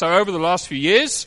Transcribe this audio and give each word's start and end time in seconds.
So 0.00 0.10
over 0.14 0.32
the 0.32 0.38
last 0.38 0.66
few 0.66 0.78
years, 0.78 1.26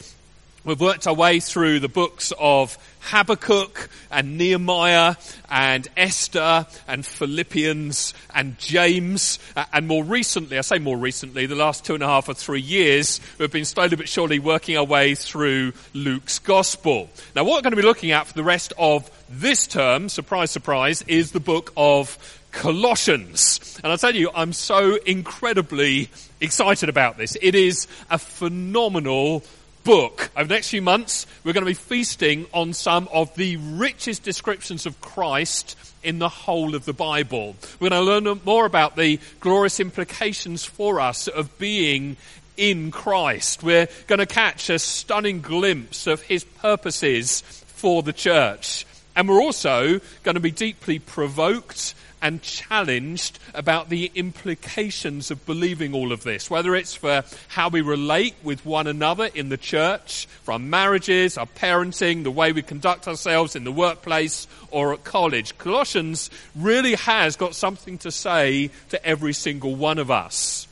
we've 0.64 0.80
worked 0.80 1.08
our 1.08 1.14
way 1.14 1.40
through 1.40 1.80
the 1.80 1.90
books 1.90 2.32
of 2.40 2.78
Habakkuk 3.02 3.90
and 4.10 4.38
Nehemiah 4.38 5.16
and 5.50 5.88
Esther 5.98 6.66
and 6.88 7.06
Philippians 7.06 8.14
and 8.34 8.58
James. 8.58 9.40
And 9.74 9.88
more 9.88 10.04
recently, 10.04 10.58
I 10.58 10.62
say 10.62 10.80
more 10.80 10.98
recently, 10.98 11.46
the 11.46 11.56
last 11.56 11.86
two 11.86 11.94
and 11.96 12.04
a 12.04 12.08
half 12.08 12.30
or 12.30 12.34
three 12.34 12.62
years, 12.62 13.20
we've 13.38 13.52
been 13.52 13.66
slowly 13.66 13.96
but 13.96 14.08
surely 14.08 14.40
working 14.40 14.78
our 14.78 14.86
way 14.86 15.16
through 15.16 15.74
Luke's 15.94 16.40
gospel. 16.40 17.10
Now 17.36 17.44
what 17.44 17.56
we're 17.56 17.62
going 17.62 17.72
to 17.72 17.82
be 17.82 17.88
looking 17.88 18.12
at 18.12 18.28
for 18.28 18.34
the 18.34 18.44
rest 18.44 18.74
of 18.78 19.10
this 19.30 19.68
term, 19.68 20.10
surprise, 20.10 20.52
surprise, 20.52 21.02
is 21.04 21.32
the 21.32 21.40
book 21.40 21.74
of 21.76 22.40
Colossians. 22.52 23.80
And 23.84 23.92
I'll 23.92 23.98
tell 23.98 24.16
you, 24.16 24.30
I'm 24.34 24.54
so 24.54 24.96
incredibly 25.06 26.10
excited 26.40 26.88
about 26.88 27.18
this. 27.18 27.36
It 27.42 27.56
is 27.56 27.88
a 28.10 28.18
phenomenal 28.18 29.44
book. 29.84 30.32
Over 30.36 30.48
the 30.48 30.54
next 30.56 30.70
few 30.70 30.82
months, 30.82 31.28
we're 31.44 31.54
going 31.54 31.66
to 31.66 31.70
be 31.70 31.74
feasting 31.74 32.46
on 32.54 32.74
some 32.74 33.08
of 33.12 33.36
the 33.36 33.58
richest 33.58 34.24
descriptions 34.24 34.86
of 34.86 35.00
Christ 35.02 35.78
in 36.04 36.20
the 36.20 36.30
whole 36.30 36.76
of 36.76 36.86
the 36.86 36.94
Bible. 36.94 37.56
We're 37.80 37.90
going 37.90 38.06
to 38.06 38.30
learn 38.30 38.42
more 38.46 38.66
about 38.66 38.96
the 38.96 39.20
glorious 39.40 39.80
implications 39.80 40.66
for 40.66 41.00
us 41.00 41.28
of 41.28 41.58
being 41.58 42.18
in 42.58 42.92
Christ. 42.92 43.64
We're 43.64 43.88
going 44.08 44.20
to 44.20 44.26
catch 44.26 44.70
a 44.70 44.80
stunning 44.80 45.42
glimpse 45.42 46.08
of 46.08 46.22
his 46.22 46.44
purposes 46.44 47.42
for 47.68 48.04
the 48.04 48.14
church. 48.14 48.86
And 49.16 49.30
we're 49.30 49.42
also 49.42 50.00
going 50.24 50.36
to 50.36 50.42
be 50.42 50.52
deeply 50.52 51.00
provoked 51.00 51.94
and 52.24 52.42
challenged 52.42 53.38
about 53.54 53.90
the 53.90 54.10
implications 54.16 55.30
of 55.30 55.46
believing 55.46 55.94
all 55.94 56.14
of 56.14 56.24
this, 56.24 56.50
whether 56.50 56.74
it's 56.74 56.96
for 56.96 57.24
how 57.50 57.68
we 57.68 57.82
relate 57.82 58.34
with 58.42 58.66
one 58.66 58.88
another 58.88 59.30
in 59.36 59.50
the 59.50 59.58
church, 59.58 60.26
for 60.44 60.54
our 60.54 60.60
marriages, 60.60 61.38
our 61.38 61.46
parenting, 61.46 62.24
the 62.24 62.32
way 62.32 62.54
we 62.54 62.62
conduct 62.62 63.10
ourselves 63.10 63.58
in 63.58 63.66
the 63.66 63.72
workplace 63.74 64.48
or 64.72 64.94
at 64.94 65.04
college. 65.04 65.58
Colossians 65.58 66.30
really 66.56 66.96
has 66.96 67.36
got 67.36 67.54
something 67.54 67.98
to 68.00 68.10
say 68.10 68.72
to 68.90 69.06
every 69.06 69.34
single 69.34 69.76
one 69.76 70.00
of 70.00 70.10
us. 70.10 70.66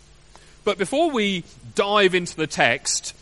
But 0.64 0.78
before 0.78 1.12
we 1.12 1.44
dive 1.76 2.16
into 2.16 2.38
the 2.38 2.48
text, 2.48 3.14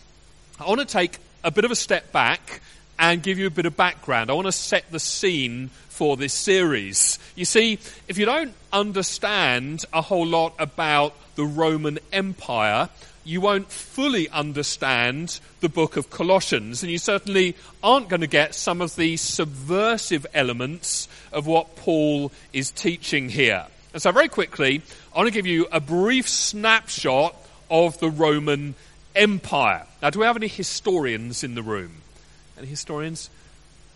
I 0.60 0.68
want 0.68 0.82
to 0.82 0.86
take 0.86 1.18
a 1.44 1.50
bit 1.50 1.66
of 1.66 1.72
a 1.72 1.76
step 1.76 2.12
back 2.12 2.62
and 3.00 3.24
give 3.24 3.40
you 3.40 3.48
a 3.48 3.50
bit 3.50 3.66
of 3.66 3.76
background. 3.78 4.30
I 4.30 4.34
want 4.34 4.48
to 4.48 4.52
set 4.52 4.92
the 4.92 5.00
scene 5.00 5.70
for 6.00 6.16
this 6.16 6.32
series. 6.34 7.20
You 7.36 7.44
see, 7.44 7.74
if 8.08 8.18
you 8.18 8.26
don't 8.26 8.54
understand 8.72 9.84
a 9.92 10.02
whole 10.02 10.26
lot 10.26 10.54
about 10.58 11.14
the 11.36 11.44
Roman 11.44 12.00
Empire, 12.14 12.88
you 13.26 13.42
won't 13.42 13.70
fully 13.70 14.30
understand 14.30 15.42
the 15.60 15.68
book 15.68 15.98
of 15.98 16.10
Colossians, 16.10 16.84
and 16.84 16.90
you 16.90 17.00
certainly 17.00 17.54
aren't 17.84 18.08
going 18.08 18.22
to 18.22 18.28
get 18.28 18.56
some 18.56 18.80
of 18.80 18.96
the 18.96 19.18
subversive 19.18 20.26
elements 20.34 21.10
of 21.34 21.46
what 21.46 21.76
Paul 21.76 22.32
is 22.54 22.72
teaching 22.72 23.28
here. 23.28 23.66
And 23.92 24.02
so, 24.02 24.14
very 24.14 24.30
quickly, 24.30 24.82
I 25.14 25.18
want 25.18 25.28
to 25.28 25.34
give 25.34 25.48
you 25.48 25.68
a 25.70 25.82
brief 25.82 26.30
snapshot 26.30 27.36
of 27.70 28.00
the 28.00 28.10
Roman 28.10 28.76
Empire. 29.18 29.86
Now, 30.02 30.12
do 30.12 30.20
we 30.20 30.26
have 30.26 30.38
any 30.38 30.48
historians 30.48 31.44
in 31.44 31.56
the 31.56 31.62
room? 31.62 31.92
Any 32.58 32.68
historians? 32.68 33.30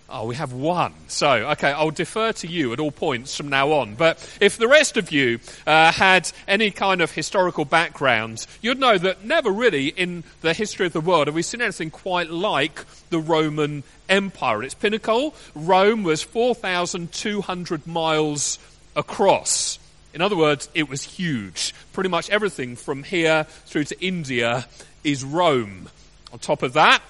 Oh, 0.10 0.26
we 0.28 0.36
have 0.36 0.54
one. 0.54 0.94
So, 1.08 1.32
okay, 1.52 1.72
I'll 1.72 1.90
defer 1.90 2.34
to 2.34 2.48
you 2.48 2.74
at 2.74 2.80
all 2.80 2.92
points 2.92 3.36
from 3.36 3.48
now 3.50 3.72
on. 3.72 3.96
But 3.96 4.18
if 4.40 4.58
the 4.58 4.68
rest 4.68 4.98
of 4.98 5.12
you 5.12 5.40
uh, 5.66 5.92
had 5.92 6.32
any 6.48 6.72
kind 6.72 7.02
of 7.02 7.12
historical 7.12 7.66
background, 7.66 8.46
you'd 8.62 8.80
know 8.80 8.98
that 8.98 9.24
never 9.24 9.50
really 9.50 9.88
in 9.88 10.24
the 10.42 10.54
history 10.54 10.86
of 10.86 10.94
the 10.94 11.02
world 11.02 11.28
have 11.28 11.36
we 11.36 11.42
seen 11.42 11.62
anything 11.62 11.90
quite 11.90 12.30
like 12.30 12.86
the 13.10 13.20
Roman 13.20 13.84
Empire. 14.10 14.60
At 14.60 14.66
its 14.66 14.74
pinnacle, 14.76 15.34
Rome 15.56 16.04
was 16.04 16.22
4,200 16.22 17.88
miles 17.88 18.60
across. 18.96 19.80
In 20.14 20.22
other 20.22 20.38
words, 20.38 20.70
it 20.76 20.90
was 20.90 21.04
huge. 21.04 21.74
Pretty 21.94 22.10
much 22.10 22.30
everything 22.30 22.76
from 22.76 23.04
here 23.04 23.46
through 23.66 23.86
to 23.86 24.06
India 24.06 24.68
is 25.04 25.24
Rome. 25.24 25.90
On 26.32 26.40
top 26.40 26.62
of 26.62 26.74
that, 26.74 27.02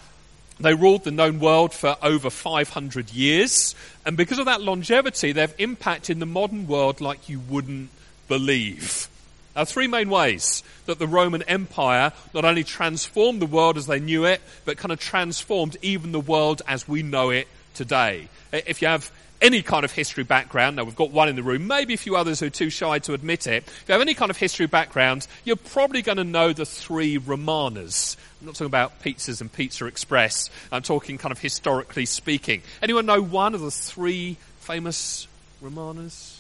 they 0.60 0.74
ruled 0.74 1.04
the 1.04 1.12
known 1.12 1.40
world 1.40 1.74
for 1.74 1.98
over 2.02 2.30
500 2.30 3.12
years, 3.12 3.76
and 4.06 4.16
because 4.16 4.40
of 4.40 4.46
that 4.46 4.62
longevity, 4.62 5.32
they've 5.32 5.54
impacted 5.58 6.20
the 6.20 6.26
modern 6.26 6.68
world 6.68 7.02
like 7.02 7.28
you 7.30 7.40
wouldn't 7.40 7.90
believe. 8.28 9.08
Are 9.56 9.66
three 9.66 9.88
main 9.88 10.10
ways 10.10 10.64
that 10.88 10.98
the 10.98 11.08
Roman 11.08 11.44
Empire 11.44 12.12
not 12.34 12.44
only 12.44 12.64
transformed 12.64 13.42
the 13.42 13.46
world 13.46 13.78
as 13.78 13.86
they 13.86 14.00
knew 14.00 14.26
it, 14.26 14.42
but 14.66 14.78
kind 14.78 14.92
of 14.92 15.00
transformed 15.00 15.78
even 15.82 16.12
the 16.12 16.20
world 16.20 16.62
as 16.68 16.88
we 16.88 17.04
know 17.04 17.30
it 17.30 17.48
today. 17.76 18.30
If 18.52 18.82
you 18.82 18.88
have 18.88 19.12
any 19.44 19.62
kind 19.62 19.84
of 19.84 19.92
history 19.92 20.24
background, 20.24 20.78
now 20.78 20.86
we've 20.86 20.96
got 20.96 21.12
one 21.12 21.28
in 21.28 21.36
the 21.36 21.44
room, 21.44 21.68
maybe 21.68 21.94
a 21.94 21.98
few 21.98 22.16
others 22.16 22.40
who 22.40 22.48
are 22.48 22.50
too 22.50 22.70
shy 22.70 22.98
to 23.00 23.14
admit 23.14 23.46
it. 23.46 23.64
If 23.68 23.84
you 23.88 23.92
have 23.92 24.02
any 24.02 24.14
kind 24.14 24.32
of 24.32 24.38
history 24.38 24.66
background, 24.66 25.28
you're 25.44 25.58
probably 25.58 26.02
going 26.02 26.18
to 26.18 26.24
know 26.24 26.54
the 26.54 26.66
three 26.66 27.18
Romanas. 27.18 28.16
I'm 28.40 28.48
not 28.48 28.56
talking 28.56 28.68
about 28.68 29.02
pizzas 29.02 29.42
and 29.42 29.52
Pizza 29.52 29.86
Express. 29.86 30.50
I'm 30.72 30.82
talking 30.82 31.18
kind 31.18 31.32
of 31.32 31.40
historically 31.40 32.06
speaking. 32.06 32.62
Anyone 32.82 33.06
know 33.06 33.22
one 33.22 33.54
of 33.54 33.62
the 33.62 33.72
three 33.72 34.38
famous 34.62 35.28
Romanas? 35.62 36.40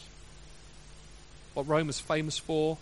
What 1.53 1.67
Rome 1.67 1.87
was 1.87 1.99
famous 1.99 2.39
for? 2.39 2.77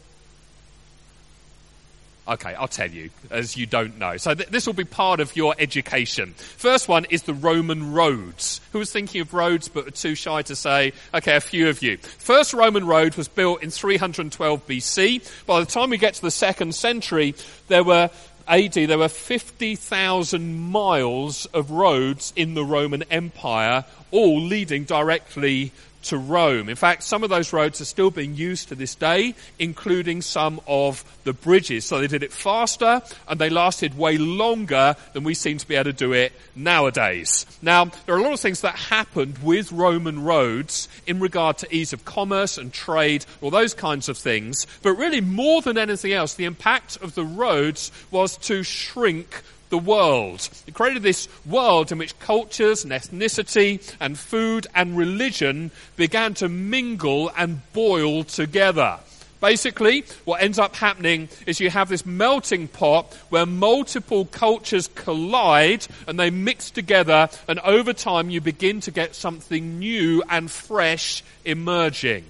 Okay, 2.28 2.54
I'll 2.54 2.68
tell 2.68 2.90
you, 2.90 3.10
as 3.32 3.58
you 3.58 3.66
don't 3.66 3.98
know. 3.98 4.16
So 4.18 4.36
th- 4.36 4.50
this 4.50 4.68
will 4.68 4.76
be 4.76 4.84
part 4.84 5.20
of 5.20 5.36
your 5.36 5.56
education. 5.58 6.34
First 6.36 6.88
one 6.88 7.06
is 7.06 7.24
the 7.24 7.34
Roman 7.34 7.94
roads. 7.94 8.62
Who 8.74 8.80
was 8.80 8.92
thinking 8.92 9.22
of 9.22 9.34
roads 9.34 9.68
but 9.68 9.86
were 9.86 9.92
too 9.92 10.14
shy 10.14 10.44
to 10.44 10.56
say? 10.56 10.94
Okay, 11.16 11.36
a 11.36 11.42
few 11.42 11.68
of 11.68 11.82
you. 11.82 11.98
First 11.98 12.54
Roman 12.54 12.86
road 12.86 13.16
was 13.16 13.28
built 13.28 13.64
in 13.64 13.72
312 13.72 14.68
BC. 14.68 15.46
By 15.48 15.60
the 15.62 15.66
time 15.66 15.90
we 15.90 15.98
get 15.98 16.14
to 16.14 16.22
the 16.22 16.32
second 16.32 16.76
century, 16.76 17.34
there 17.70 17.84
were 17.84 18.12
AD, 18.48 18.74
there 18.74 18.98
were 18.98 19.08
50,000 19.08 20.60
miles 20.60 21.46
of 21.48 21.72
roads 21.72 22.34
in 22.36 22.54
the 22.54 22.66
Roman 22.66 23.04
Empire, 23.04 23.86
all 24.12 24.42
leading 24.42 24.84
directly 24.84 25.72
to 26.04 26.18
Rome. 26.18 26.70
In 26.70 26.76
fact, 26.76 27.04
some 27.04 27.24
of 27.24 27.30
those 27.30 27.54
roads 27.54 27.82
are 27.82 27.86
still 27.86 28.12
being 28.12 28.36
used 28.36 28.70
to 28.70 28.76
this 28.76 28.96
day, 28.96 29.36
including 29.60 30.22
some 30.22 30.60
of 30.68 31.04
the 31.24 31.34
bridges. 31.34 31.86
So 31.86 32.00
they 32.00 32.08
did 32.08 32.24
it 32.24 32.32
faster 32.32 33.02
and 33.28 33.40
they 33.40 33.50
lasted 33.50 33.98
way 33.98 34.18
longer 34.18 34.96
than 35.14 35.24
we 35.24 35.34
seem 35.34 35.58
to 35.58 35.68
be 35.68 35.76
able 35.76 35.86
to 35.86 35.94
do 35.94 36.14
it 36.14 36.34
nowadays. 36.56 37.46
Now, 37.62 37.86
there 37.86 38.16
are 38.16 38.20
a 38.20 38.24
lot 38.24 38.34
of 38.34 38.40
things 38.40 38.62
that 38.62 38.76
happened 38.76 39.38
with 39.44 39.72
Roman 39.72 40.24
roads 40.24 40.88
in 41.06 41.20
regard 41.20 41.58
to 41.60 41.76
ease 41.76 41.94
of 41.94 42.06
commerce 42.06 42.58
and 42.58 42.74
trade, 42.74 43.26
all 43.42 43.52
those 43.52 43.74
kinds 43.74 44.10
of 44.10 44.18
things. 44.18 44.66
But 44.82 44.94
really, 44.94 45.22
more 45.22 45.62
than 45.62 45.78
anything 45.78 46.14
else, 46.14 46.34
the 46.34 46.46
impact 46.46 46.98
of 47.02 47.16
the 47.16 47.26
roads 47.26 47.92
was 48.10 48.38
to 48.38 48.64
shrink 48.64 49.44
the 49.72 49.78
world. 49.80 50.48
He 50.68 50.72
created 50.72 51.02
this 51.02 51.28
world 51.46 51.92
in 51.92 51.98
which 51.98 52.20
cultures 52.20 52.84
and 52.84 52.94
ethnicity 52.94 53.82
and 54.00 54.20
food 54.20 54.68
and 54.76 54.96
religion 54.96 55.72
began 55.96 56.36
to 56.36 56.48
mingle 56.48 57.32
and 57.36 57.62
boil 57.74 58.24
together. 58.24 59.00
Basically, 59.40 60.06
what 60.24 60.44
ends 60.44 60.60
up 60.60 60.76
happening 60.76 61.28
is 61.48 61.60
you 61.60 61.72
have 61.72 61.90
this 61.90 62.06
melting 62.06 62.68
pot 62.68 63.12
where 63.30 63.48
multiple 63.48 64.26
cultures 64.26 64.88
collide 64.94 65.88
and 66.06 66.20
they 66.20 66.30
mix 66.30 66.70
together, 66.70 67.28
and 67.48 67.58
over 67.62 67.92
time 67.92 68.30
you 68.30 68.40
begin 68.40 68.82
to 68.82 68.92
get 68.92 69.16
something 69.16 69.80
new 69.80 70.22
and 70.30 70.52
fresh 70.52 71.24
emerging. 71.44 72.24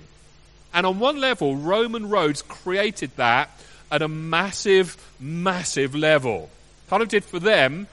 And 0.74 0.86
on 0.86 1.00
one 1.00 1.20
level, 1.20 1.58
Roman 1.58 2.08
roads 2.08 2.44
created 2.44 3.12
that 3.18 3.50
at 3.92 4.02
a 4.02 4.08
massive, 4.08 4.96
massive 5.20 5.94
level 5.94 6.50
kind 6.92 7.02
of 7.02 7.08
did 7.08 7.24
for 7.24 7.40
them 7.40 7.88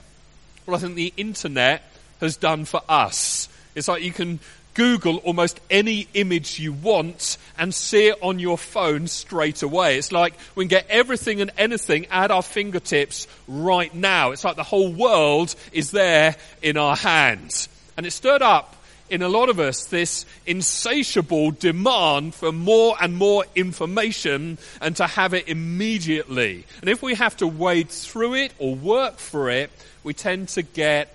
what 0.64 0.74
I 0.74 0.80
think 0.80 0.96
the 0.96 1.14
internet 1.16 1.84
has 2.20 2.36
done 2.36 2.64
for 2.64 2.80
us. 2.88 3.48
It's 3.76 3.86
like 3.86 4.02
you 4.02 4.10
can 4.10 4.40
Google 4.74 5.18
almost 5.18 5.60
any 5.70 6.08
image 6.14 6.58
you 6.58 6.72
want 6.72 7.38
and 7.56 7.72
see 7.72 8.08
it 8.08 8.16
on 8.20 8.40
your 8.40 8.58
phone 8.58 9.06
straight 9.06 9.62
away. 9.62 9.98
It's 9.98 10.10
like 10.10 10.34
we 10.56 10.64
can 10.64 10.68
get 10.68 10.88
everything 10.90 11.40
and 11.40 11.52
anything 11.56 12.06
at 12.06 12.32
our 12.32 12.42
fingertips 12.42 13.28
right 13.46 13.94
now. 13.94 14.32
It's 14.32 14.42
like 14.42 14.56
the 14.56 14.64
whole 14.64 14.92
world 14.92 15.54
is 15.70 15.92
there 15.92 16.34
in 16.60 16.76
our 16.76 16.96
hands. 16.96 17.68
And 17.96 18.04
it 18.04 18.10
stirred 18.10 18.42
up 18.42 18.74
in 19.10 19.22
a 19.22 19.28
lot 19.28 19.48
of 19.48 19.58
us 19.58 19.84
this 19.86 20.26
insatiable 20.46 21.50
demand 21.50 22.34
for 22.34 22.52
more 22.52 22.96
and 23.00 23.16
more 23.16 23.44
information 23.54 24.58
and 24.80 24.96
to 24.96 25.06
have 25.06 25.34
it 25.34 25.48
immediately. 25.48 26.64
And 26.80 26.90
if 26.90 27.02
we 27.02 27.14
have 27.14 27.36
to 27.38 27.46
wade 27.46 27.88
through 27.88 28.34
it 28.34 28.52
or 28.58 28.74
work 28.74 29.18
for 29.18 29.50
it, 29.50 29.70
we 30.04 30.14
tend 30.14 30.48
to 30.50 30.62
get 30.62 31.14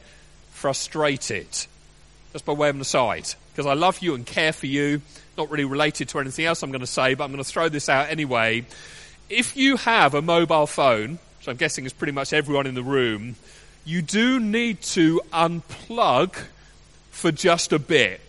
frustrated. 0.52 1.48
Just 2.32 2.46
by 2.46 2.54
way 2.54 2.70
of 2.70 2.76
an 2.76 2.82
aside, 2.82 3.28
because 3.52 3.66
I 3.66 3.74
love 3.74 4.00
you 4.00 4.16
and 4.16 4.26
care 4.26 4.54
for 4.54 4.66
you, 4.66 5.02
not 5.38 5.52
really 5.52 5.66
related 5.66 6.10
to 6.10 6.20
anything 6.20 6.46
else 6.46 6.64
I'm 6.64 6.72
going 6.72 6.82
to 6.82 6.88
say, 6.88 7.14
but 7.14 7.24
I'm 7.24 7.32
going 7.32 7.44
to 7.44 7.50
throw 7.50 7.70
this 7.70 7.90
out 7.90 8.10
anyway. 8.10 8.66
If 9.30 9.56
you 9.56 9.78
have 9.78 10.14
a 10.14 10.22
mobile 10.22 10.68
phone, 10.68 11.20
which 11.38 11.48
I'm 11.48 11.58
guessing 11.58 11.86
is 11.86 11.94
pretty 11.94 12.14
much 12.14 12.34
everyone 12.34 12.68
in 12.68 12.76
the 12.76 12.84
room, 12.84 13.36
you 13.86 14.02
do 14.02 14.40
need 14.40 14.82
to 14.82 15.22
unplug 15.32 16.36
for 17.14 17.32
just 17.32 17.72
a 17.72 17.80
bit. 17.80 18.20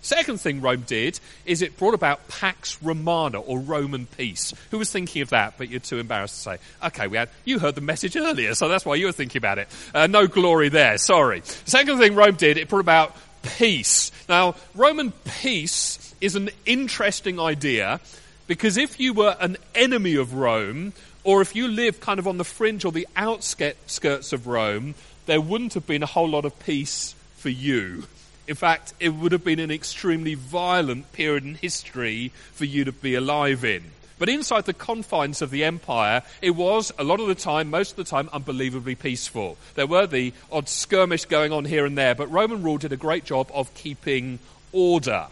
Second 0.00 0.40
thing 0.40 0.60
Rome 0.60 0.84
did 0.86 1.18
is 1.44 1.62
it 1.62 1.76
brought 1.76 1.94
about 1.94 2.28
Pax 2.28 2.82
Romana 2.82 3.40
or 3.40 3.58
Roman 3.58 4.06
peace. 4.06 4.54
Who 4.70 4.78
was 4.78 4.90
thinking 4.90 5.22
of 5.22 5.30
that? 5.30 5.54
But 5.58 5.68
you're 5.70 5.80
too 5.80 5.98
embarrassed 5.98 6.36
to 6.36 6.40
say. 6.40 6.58
Okay, 6.84 7.06
we 7.08 7.16
had 7.16 7.28
you 7.44 7.58
heard 7.58 7.74
the 7.74 7.80
message 7.80 8.16
earlier, 8.16 8.54
so 8.54 8.68
that's 8.68 8.84
why 8.84 8.94
you 8.94 9.06
were 9.06 9.12
thinking 9.12 9.40
about 9.40 9.58
it. 9.58 9.68
Uh, 9.94 10.06
no 10.06 10.26
glory 10.26 10.68
there. 10.68 10.98
Sorry. 10.98 11.42
Second 11.64 11.98
thing 11.98 12.14
Rome 12.14 12.36
did, 12.36 12.56
it 12.58 12.68
brought 12.68 12.80
about 12.80 13.16
peace. 13.42 14.12
Now, 14.28 14.54
Roman 14.74 15.12
peace 15.40 16.14
is 16.20 16.36
an 16.36 16.50
interesting 16.66 17.40
idea 17.40 18.00
because 18.46 18.76
if 18.76 18.98
you 18.98 19.12
were 19.12 19.36
an 19.40 19.56
enemy 19.74 20.16
of 20.16 20.34
Rome, 20.34 20.92
or 21.24 21.42
if 21.42 21.54
you 21.54 21.68
lived 21.68 22.00
kind 22.00 22.18
of 22.18 22.26
on 22.26 22.38
the 22.38 22.44
fringe 22.44 22.84
or 22.84 22.92
the 22.92 23.06
outskirts 23.14 24.32
of 24.32 24.46
Rome, 24.46 24.94
there 25.26 25.40
wouldn't 25.40 25.74
have 25.74 25.86
been 25.86 26.02
a 26.02 26.06
whole 26.06 26.28
lot 26.28 26.44
of 26.44 26.58
peace 26.60 27.14
for 27.36 27.50
you. 27.50 28.04
In 28.48 28.54
fact, 28.54 28.94
it 28.98 29.10
would 29.10 29.32
have 29.32 29.44
been 29.44 29.58
an 29.58 29.70
extremely 29.70 30.34
violent 30.34 31.12
period 31.12 31.44
in 31.44 31.54
history 31.54 32.32
for 32.52 32.64
you 32.64 32.82
to 32.86 32.92
be 32.92 33.14
alive 33.14 33.62
in. 33.62 33.84
But 34.18 34.30
inside 34.30 34.64
the 34.64 34.72
confines 34.72 35.42
of 35.42 35.50
the 35.50 35.64
empire, 35.64 36.22
it 36.40 36.52
was, 36.52 36.90
a 36.98 37.04
lot 37.04 37.20
of 37.20 37.28
the 37.28 37.34
time, 37.34 37.68
most 37.68 37.90
of 37.90 37.96
the 37.96 38.04
time, 38.04 38.30
unbelievably 38.32 38.94
peaceful. 38.94 39.58
There 39.74 39.86
were 39.86 40.06
the 40.06 40.32
odd 40.50 40.68
skirmish 40.68 41.26
going 41.26 41.52
on 41.52 41.66
here 41.66 41.84
and 41.84 41.96
there, 41.96 42.14
but 42.14 42.32
Roman 42.32 42.62
rule 42.62 42.78
did 42.78 42.92
a 42.92 42.96
great 42.96 43.26
job 43.26 43.50
of 43.52 43.72
keeping 43.74 44.38
order. 44.72 45.26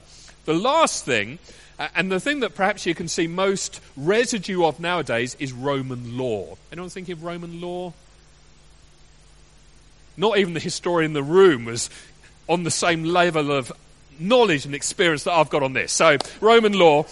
The 0.44 0.54
last 0.54 1.06
thing, 1.06 1.38
and 1.94 2.12
the 2.12 2.20
thing 2.20 2.40
that 2.40 2.54
perhaps 2.54 2.84
you 2.84 2.94
can 2.94 3.08
see 3.08 3.26
most 3.26 3.80
residue 3.96 4.62
of 4.62 4.78
nowadays, 4.78 5.36
is 5.40 5.54
Roman 5.54 6.18
law. 6.18 6.58
Anyone 6.70 6.90
thinking 6.90 7.14
of 7.14 7.24
Roman 7.24 7.62
law? 7.62 7.94
Not 10.18 10.38
even 10.38 10.54
the 10.54 10.60
historian 10.60 11.10
in 11.10 11.14
the 11.14 11.22
room 11.22 11.64
was 11.64 11.90
on 12.48 12.62
the 12.62 12.70
same 12.70 13.04
level 13.04 13.52
of 13.52 13.72
knowledge 14.18 14.64
and 14.64 14.74
experience 14.74 15.24
that 15.24 15.32
I've 15.32 15.50
got 15.50 15.62
on 15.62 15.72
this. 15.72 15.92
So, 15.92 16.16
Roman 16.40 16.72
law, 16.72 17.04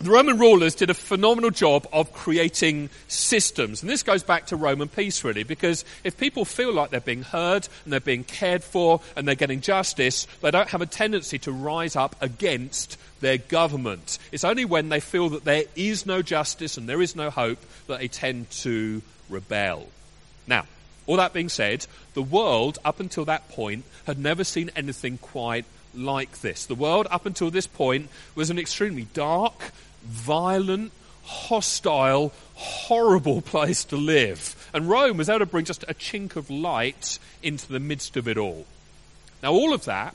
the 0.00 0.10
Roman 0.10 0.38
rulers 0.38 0.74
did 0.74 0.88
a 0.88 0.94
phenomenal 0.94 1.50
job 1.50 1.86
of 1.92 2.14
creating 2.14 2.88
systems. 3.06 3.82
And 3.82 3.90
this 3.90 4.02
goes 4.02 4.22
back 4.22 4.46
to 4.46 4.56
Roman 4.56 4.88
peace, 4.88 5.22
really, 5.24 5.42
because 5.42 5.84
if 6.04 6.16
people 6.16 6.46
feel 6.46 6.72
like 6.72 6.88
they're 6.88 7.00
being 7.00 7.22
heard 7.22 7.68
and 7.84 7.92
they're 7.92 8.00
being 8.00 8.24
cared 8.24 8.64
for 8.64 9.02
and 9.14 9.28
they're 9.28 9.34
getting 9.34 9.60
justice, 9.60 10.26
they 10.40 10.50
don't 10.50 10.70
have 10.70 10.80
a 10.80 10.86
tendency 10.86 11.38
to 11.40 11.52
rise 11.52 11.96
up 11.96 12.16
against 12.22 12.96
their 13.20 13.36
government. 13.36 14.18
It's 14.32 14.44
only 14.44 14.64
when 14.64 14.88
they 14.88 15.00
feel 15.00 15.28
that 15.30 15.44
there 15.44 15.64
is 15.76 16.06
no 16.06 16.22
justice 16.22 16.78
and 16.78 16.88
there 16.88 17.02
is 17.02 17.14
no 17.14 17.28
hope 17.28 17.58
that 17.86 17.98
they 17.98 18.08
tend 18.08 18.50
to 18.62 19.02
rebel. 19.28 19.86
Now, 20.46 20.64
all 21.10 21.16
that 21.16 21.32
being 21.32 21.48
said, 21.48 21.88
the 22.14 22.22
world 22.22 22.78
up 22.84 23.00
until 23.00 23.24
that 23.24 23.48
point 23.48 23.84
had 24.06 24.16
never 24.16 24.44
seen 24.44 24.70
anything 24.76 25.18
quite 25.18 25.64
like 25.92 26.40
this. 26.40 26.66
The 26.66 26.76
world 26.76 27.08
up 27.10 27.26
until 27.26 27.50
this 27.50 27.66
point 27.66 28.08
was 28.36 28.48
an 28.48 28.60
extremely 28.60 29.08
dark, 29.12 29.72
violent, 30.04 30.92
hostile, 31.24 32.32
horrible 32.54 33.42
place 33.54 33.82
to 33.86 33.96
live. 33.96 34.70
And 34.72 34.88
Rome 34.88 35.16
was 35.16 35.28
able 35.28 35.40
to 35.40 35.46
bring 35.46 35.64
just 35.64 35.82
a 35.88 35.94
chink 35.94 36.36
of 36.36 36.48
light 36.48 37.18
into 37.42 37.66
the 37.66 37.80
midst 37.80 38.16
of 38.16 38.28
it 38.28 38.38
all. 38.38 38.64
Now, 39.42 39.50
all 39.50 39.74
of 39.74 39.86
that 39.86 40.14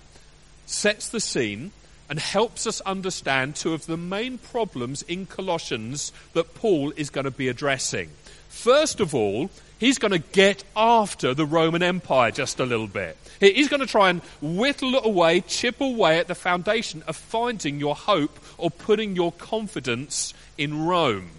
sets 0.66 1.10
the 1.10 1.20
scene 1.20 1.74
and 2.10 2.20
helps 2.20 2.66
us 2.66 2.80
understand 2.82 3.58
two 3.58 3.74
of 3.74 3.86
the 3.86 3.98
main 3.98 4.38
problems 4.38 5.02
in 5.02 5.26
Colossians 5.26 6.14
that 6.32 6.56
Paul 6.56 6.94
is 6.96 7.10
going 7.10 7.26
to 7.26 7.32
be 7.32 7.50
addressing. 7.50 8.12
First 8.48 9.02
of 9.02 9.14
all, 9.14 9.50
he's 9.80 9.98
going 9.98 10.12
to 10.12 10.20
get 10.20 10.64
after 10.76 11.34
the 11.34 11.46
Roman 11.46 11.84
Empire 11.84 12.32
just 12.32 12.60
a 12.60 12.66
little 12.66 12.88
bit. 12.88 13.18
He's 13.40 13.68
going 13.68 13.82
to 13.82 13.88
try 13.88 14.10
and 14.10 14.22
whittle 14.42 14.96
away, 15.04 15.42
chip 15.42 15.82
away 15.82 16.20
at 16.20 16.28
the 16.28 16.36
foundation 16.36 17.04
of 17.08 17.16
finding 17.16 17.80
your 17.80 17.96
hope 17.96 18.38
or 18.58 18.72
putting 18.72 19.16
your 19.16 19.32
confidence 19.34 20.34
in 20.58 20.86
Rome. 20.86 21.30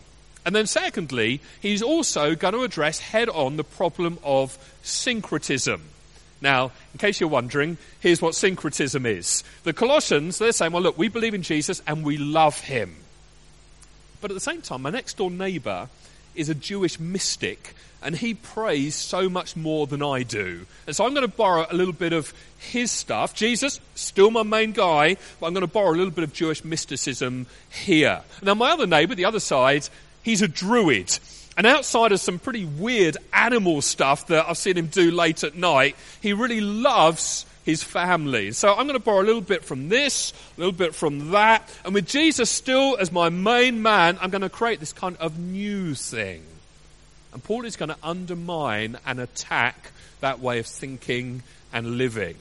And 0.45 0.55
then, 0.55 0.67
secondly, 0.67 1.41
he's 1.61 1.83
also 1.83 2.37
going 2.37 2.55
to 2.55 2.63
address 2.63 3.01
head 3.01 3.29
on 3.29 3.57
the 3.57 3.65
problem 3.65 4.19
of 4.23 4.57
syncretism. 4.83 5.83
Now, 6.41 6.71
in 6.93 6.99
case 6.99 7.19
you're 7.19 7.31
wondering, 7.31 7.79
here's 7.99 8.23
what 8.23 8.35
syncretism 8.35 9.07
is. 9.07 9.43
The 9.65 9.73
Colossians, 9.73 10.39
they're 10.39 10.53
saying, 10.53 10.73
well, 10.73 10.83
look, 10.83 10.99
we 10.99 11.09
believe 11.09 11.35
in 11.35 11.43
Jesus 11.43 11.83
and 11.87 12.05
we 12.05 12.19
love 12.19 12.61
him. 12.61 12.95
But 14.21 14.31
at 14.31 14.35
the 14.35 14.41
same 14.41 14.63
time, 14.63 14.83
my 14.83 14.91
next 14.91 15.17
door 15.17 15.31
neighbor 15.31 15.89
is 16.37 16.49
a 16.49 16.55
Jewish 16.55 17.01
mystic 17.01 17.75
and 18.03 18.15
he 18.15 18.35
prays 18.35 18.95
so 18.95 19.29
much 19.29 19.57
more 19.57 19.87
than 19.87 20.03
I 20.03 20.23
do. 20.23 20.67
And 20.87 20.95
so 20.95 21.05
I'm 21.05 21.15
going 21.15 21.29
to 21.29 21.37
borrow 21.37 21.67
a 21.69 21.75
little 21.75 21.93
bit 21.93 22.13
of 22.13 22.33
his 22.59 22.91
stuff. 22.91 23.35
Jesus, 23.35 23.81
still 23.95 24.31
my 24.31 24.45
main 24.45 24.73
guy, 24.73 25.17
but 25.41 25.47
I'm 25.47 25.55
going 25.55 25.67
to 25.67 25.73
borrow 25.73 25.91
a 25.91 25.97
little 25.97 26.13
bit 26.13 26.23
of 26.23 26.33
Jewish 26.33 26.65
mysticism 26.65 27.47
here. 27.69 28.21
Now, 28.43 28.55
my 28.55 28.71
other 28.71 28.87
neighbor, 28.87 29.15
the 29.15 29.25
other 29.25 29.41
side, 29.41 29.89
he's 30.23 30.43
a 30.43 30.49
druid. 30.49 31.19
And 31.57 31.67
outside 31.67 32.13
of 32.13 32.21
some 32.21 32.39
pretty 32.39 32.65
weird 32.65 33.17
animal 33.33 33.81
stuff 33.83 34.27
that 34.27 34.47
I've 34.49 34.59
seen 34.59 34.77
him 34.77 34.87
do 34.87 35.11
late 35.11 35.43
at 35.43 35.57
night, 35.57 35.97
he 36.21 36.33
really 36.33 36.61
loves 36.61 37.47
his 37.67 37.83
family. 37.83 38.53
So 38.53 38.71
I'm 38.71 38.87
going 38.87 38.99
to 38.99 39.05
borrow 39.05 39.21
a 39.21 39.27
little 39.27 39.43
bit 39.43 39.65
from 39.65 39.89
this, 39.91 40.33
a 40.57 40.61
little 40.61 40.73
bit 40.73 40.95
from 40.95 41.33
that. 41.33 41.69
And 41.85 41.93
with 41.93 42.07
Jesus 42.07 42.49
still 42.49 42.97
as 42.99 43.11
my 43.11 43.29
main 43.29 43.83
man, 43.83 44.17
I'm 44.23 44.31
going 44.31 44.43
to 44.43 44.49
create 44.49 44.81
this 44.81 44.93
kind 44.93 45.17
of 45.19 45.39
new 45.39 45.95
thing. 45.95 46.45
And 47.35 47.43
Paul 47.43 47.67
is 47.67 47.77
going 47.77 47.89
to 47.91 47.97
undermine 48.03 48.97
and 49.05 49.21
attack 49.21 49.91
that 50.21 50.39
way 50.41 50.61
of 50.61 50.67
thinking 50.67 51.43
and 51.73 51.99
living. 51.99 52.37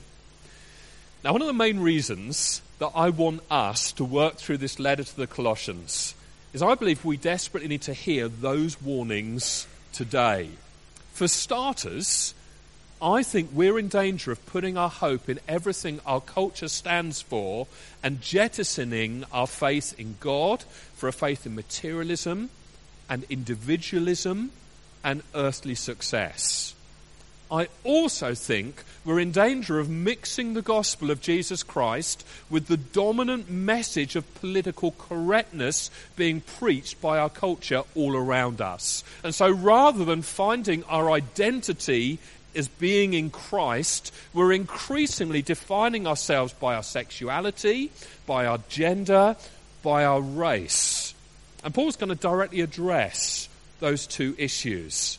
Now, 1.24 1.34
one 1.34 1.41
of 1.41 1.48
the 1.48 1.53
main 1.53 1.79
reasons 1.79 2.62
that 2.77 2.91
I 2.94 3.10
want 3.10 3.41
us 3.50 3.91
to 3.94 4.05
work 4.05 4.36
through 4.36 4.60
this 4.60 4.79
letter 4.79 5.03
to 5.03 5.17
the 5.17 5.27
Colossians 5.27 6.13
is 6.53 6.62
I 6.62 6.75
believe 6.75 7.03
we 7.03 7.17
desperately 7.17 7.67
need 7.67 7.82
to 7.82 7.94
hear 7.94 8.27
those 8.27 8.79
warnings 8.79 9.65
today. 9.91 10.50
For 11.13 11.27
starters, 11.27 12.36
I 13.05 13.21
think 13.21 13.51
we're 13.53 13.77
in 13.77 13.88
danger 13.88 14.31
of 14.31 14.43
putting 14.47 14.77
our 14.77 14.89
hope 14.89 15.29
in 15.29 15.39
everything 15.47 16.00
our 16.07 16.19
culture 16.19 16.67
stands 16.67 17.21
for 17.21 17.67
and 18.01 18.19
jettisoning 18.19 19.25
our 19.31 19.45
faith 19.45 19.93
in 20.00 20.15
God 20.19 20.63
for 20.95 21.07
a 21.07 21.13
faith 21.13 21.45
in 21.45 21.53
materialism 21.53 22.50
and 23.07 23.24
individualism 23.29 24.50
and 25.03 25.21
earthly 25.35 25.75
success. 25.75 26.74
I 27.51 27.67
also 27.83 28.33
think 28.33 28.83
we're 29.05 29.19
in 29.19 29.31
danger 29.31 29.77
of 29.77 29.88
mixing 29.88 30.55
the 30.55 30.63
gospel 30.63 31.12
of 31.12 31.21
Jesus 31.21 31.62
Christ 31.62 32.25
with 32.50 32.65
the 32.65 32.77
dominant 32.77 33.51
message 33.51 34.15
of 34.15 34.33
political 34.33 34.95
correctness 34.97 35.91
being 36.15 36.41
preached 36.41 37.00
by 37.01 37.19
our 37.19 37.29
culture 37.29 37.83
all 37.93 38.15
around 38.15 38.62
us. 38.62 39.03
And 39.24 39.35
so 39.35 39.51
rather 39.51 40.03
than 40.05 40.24
finding 40.24 40.83
our 40.85 41.12
identity 41.12 42.17
as 42.55 42.67
being 42.67 43.13
in 43.13 43.29
Christ, 43.29 44.13
we're 44.33 44.53
increasingly 44.53 45.41
defining 45.41 46.07
ourselves 46.07 46.53
by 46.53 46.75
our 46.75 46.83
sexuality, 46.83 47.91
by 48.25 48.45
our 48.45 48.59
gender, 48.69 49.35
by 49.83 50.05
our 50.05 50.21
race. 50.21 51.13
And 51.63 51.74
Paul's 51.74 51.95
going 51.95 52.09
to 52.09 52.15
directly 52.15 52.62
address 52.62 53.50
those 53.79 54.07
two 54.07 54.35
issues. 54.38 55.17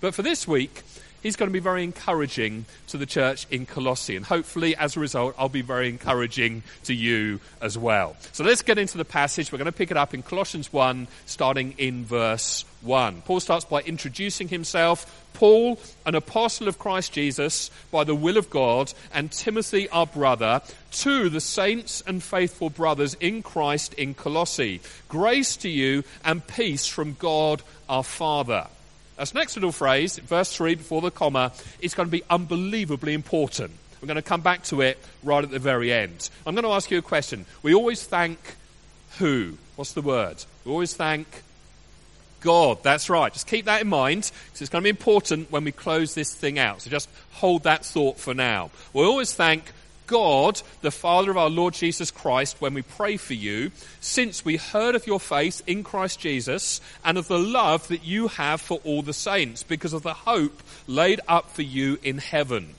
But 0.00 0.14
for 0.14 0.22
this 0.22 0.46
week, 0.46 0.82
he's 1.22 1.36
going 1.36 1.48
to 1.48 1.52
be 1.52 1.60
very 1.60 1.84
encouraging 1.84 2.64
to 2.88 2.96
the 2.96 3.06
church 3.06 3.46
in 3.50 3.66
Colossae. 3.66 4.16
And 4.16 4.24
hopefully, 4.24 4.76
as 4.76 4.96
a 4.96 5.00
result, 5.00 5.34
I'll 5.38 5.48
be 5.48 5.62
very 5.62 5.88
encouraging 5.88 6.62
to 6.84 6.94
you 6.94 7.40
as 7.60 7.76
well. 7.76 8.16
So 8.32 8.44
let's 8.44 8.62
get 8.62 8.78
into 8.78 8.98
the 8.98 9.04
passage. 9.04 9.52
We're 9.52 9.58
going 9.58 9.66
to 9.66 9.72
pick 9.72 9.90
it 9.90 9.96
up 9.96 10.14
in 10.14 10.22
Colossians 10.22 10.72
1, 10.72 11.08
starting 11.26 11.74
in 11.78 12.04
verse 12.04 12.64
1. 12.82 13.22
Paul 13.22 13.40
starts 13.40 13.64
by 13.64 13.80
introducing 13.82 14.48
himself. 14.48 15.24
Paul, 15.34 15.78
an 16.04 16.14
apostle 16.14 16.68
of 16.68 16.78
Christ 16.78 17.12
Jesus, 17.12 17.70
by 17.90 18.04
the 18.04 18.14
will 18.14 18.36
of 18.36 18.50
God, 18.50 18.92
and 19.12 19.30
Timothy, 19.30 19.88
our 19.90 20.06
brother, 20.06 20.62
to 20.92 21.28
the 21.28 21.40
saints 21.40 22.02
and 22.06 22.22
faithful 22.22 22.70
brothers 22.70 23.14
in 23.14 23.42
Christ 23.42 23.94
in 23.94 24.14
Colossae. 24.14 24.80
Grace 25.08 25.56
to 25.58 25.68
you 25.68 26.02
and 26.24 26.46
peace 26.46 26.86
from 26.86 27.14
God 27.14 27.62
our 27.88 28.04
Father. 28.04 28.66
This 29.18 29.34
next 29.34 29.56
little 29.56 29.72
phrase, 29.72 30.18
verse 30.18 30.54
3 30.54 30.76
before 30.76 31.00
the 31.00 31.10
comma, 31.10 31.52
is 31.80 31.94
going 31.94 32.06
to 32.06 32.12
be 32.12 32.22
unbelievably 32.30 33.14
important. 33.14 33.72
We're 34.00 34.06
going 34.06 34.16
to 34.16 34.22
come 34.22 34.42
back 34.42 34.62
to 34.64 34.80
it 34.80 34.98
right 35.24 35.42
at 35.42 35.50
the 35.50 35.58
very 35.58 35.92
end. 35.92 36.30
I'm 36.46 36.54
going 36.54 36.64
to 36.64 36.70
ask 36.70 36.90
you 36.90 36.98
a 36.98 37.02
question. 37.02 37.46
We 37.62 37.74
always 37.74 38.04
thank 38.04 38.38
who? 39.18 39.58
What's 39.76 39.92
the 39.92 40.02
word? 40.02 40.44
We 40.64 40.70
always 40.70 40.94
thank 40.94 41.26
God. 42.40 42.82
That's 42.84 43.10
right. 43.10 43.32
Just 43.32 43.48
keep 43.48 43.64
that 43.64 43.82
in 43.82 43.88
mind 43.88 44.30
because 44.46 44.62
it's 44.62 44.70
going 44.70 44.82
to 44.82 44.86
be 44.86 44.90
important 44.90 45.50
when 45.50 45.64
we 45.64 45.72
close 45.72 46.14
this 46.14 46.32
thing 46.32 46.58
out. 46.58 46.82
So 46.82 46.90
just 46.90 47.08
hold 47.32 47.64
that 47.64 47.84
thought 47.84 48.18
for 48.18 48.34
now. 48.34 48.70
We 48.92 49.02
always 49.02 49.32
thank 49.32 49.72
God, 50.08 50.60
the 50.80 50.90
Father 50.90 51.30
of 51.30 51.36
our 51.36 51.48
Lord 51.48 51.74
Jesus 51.74 52.10
Christ, 52.10 52.56
when 52.58 52.74
we 52.74 52.82
pray 52.82 53.16
for 53.16 53.34
you, 53.34 53.70
since 54.00 54.44
we 54.44 54.56
heard 54.56 54.96
of 54.96 55.06
your 55.06 55.20
faith 55.20 55.62
in 55.68 55.84
Christ 55.84 56.18
Jesus 56.18 56.80
and 57.04 57.16
of 57.16 57.28
the 57.28 57.38
love 57.38 57.86
that 57.86 58.04
you 58.04 58.26
have 58.26 58.60
for 58.60 58.80
all 58.82 59.02
the 59.02 59.12
saints, 59.12 59.62
because 59.62 59.92
of 59.92 60.02
the 60.02 60.14
hope 60.14 60.60
laid 60.88 61.20
up 61.28 61.50
for 61.50 61.62
you 61.62 62.00
in 62.02 62.18
heaven. 62.18 62.74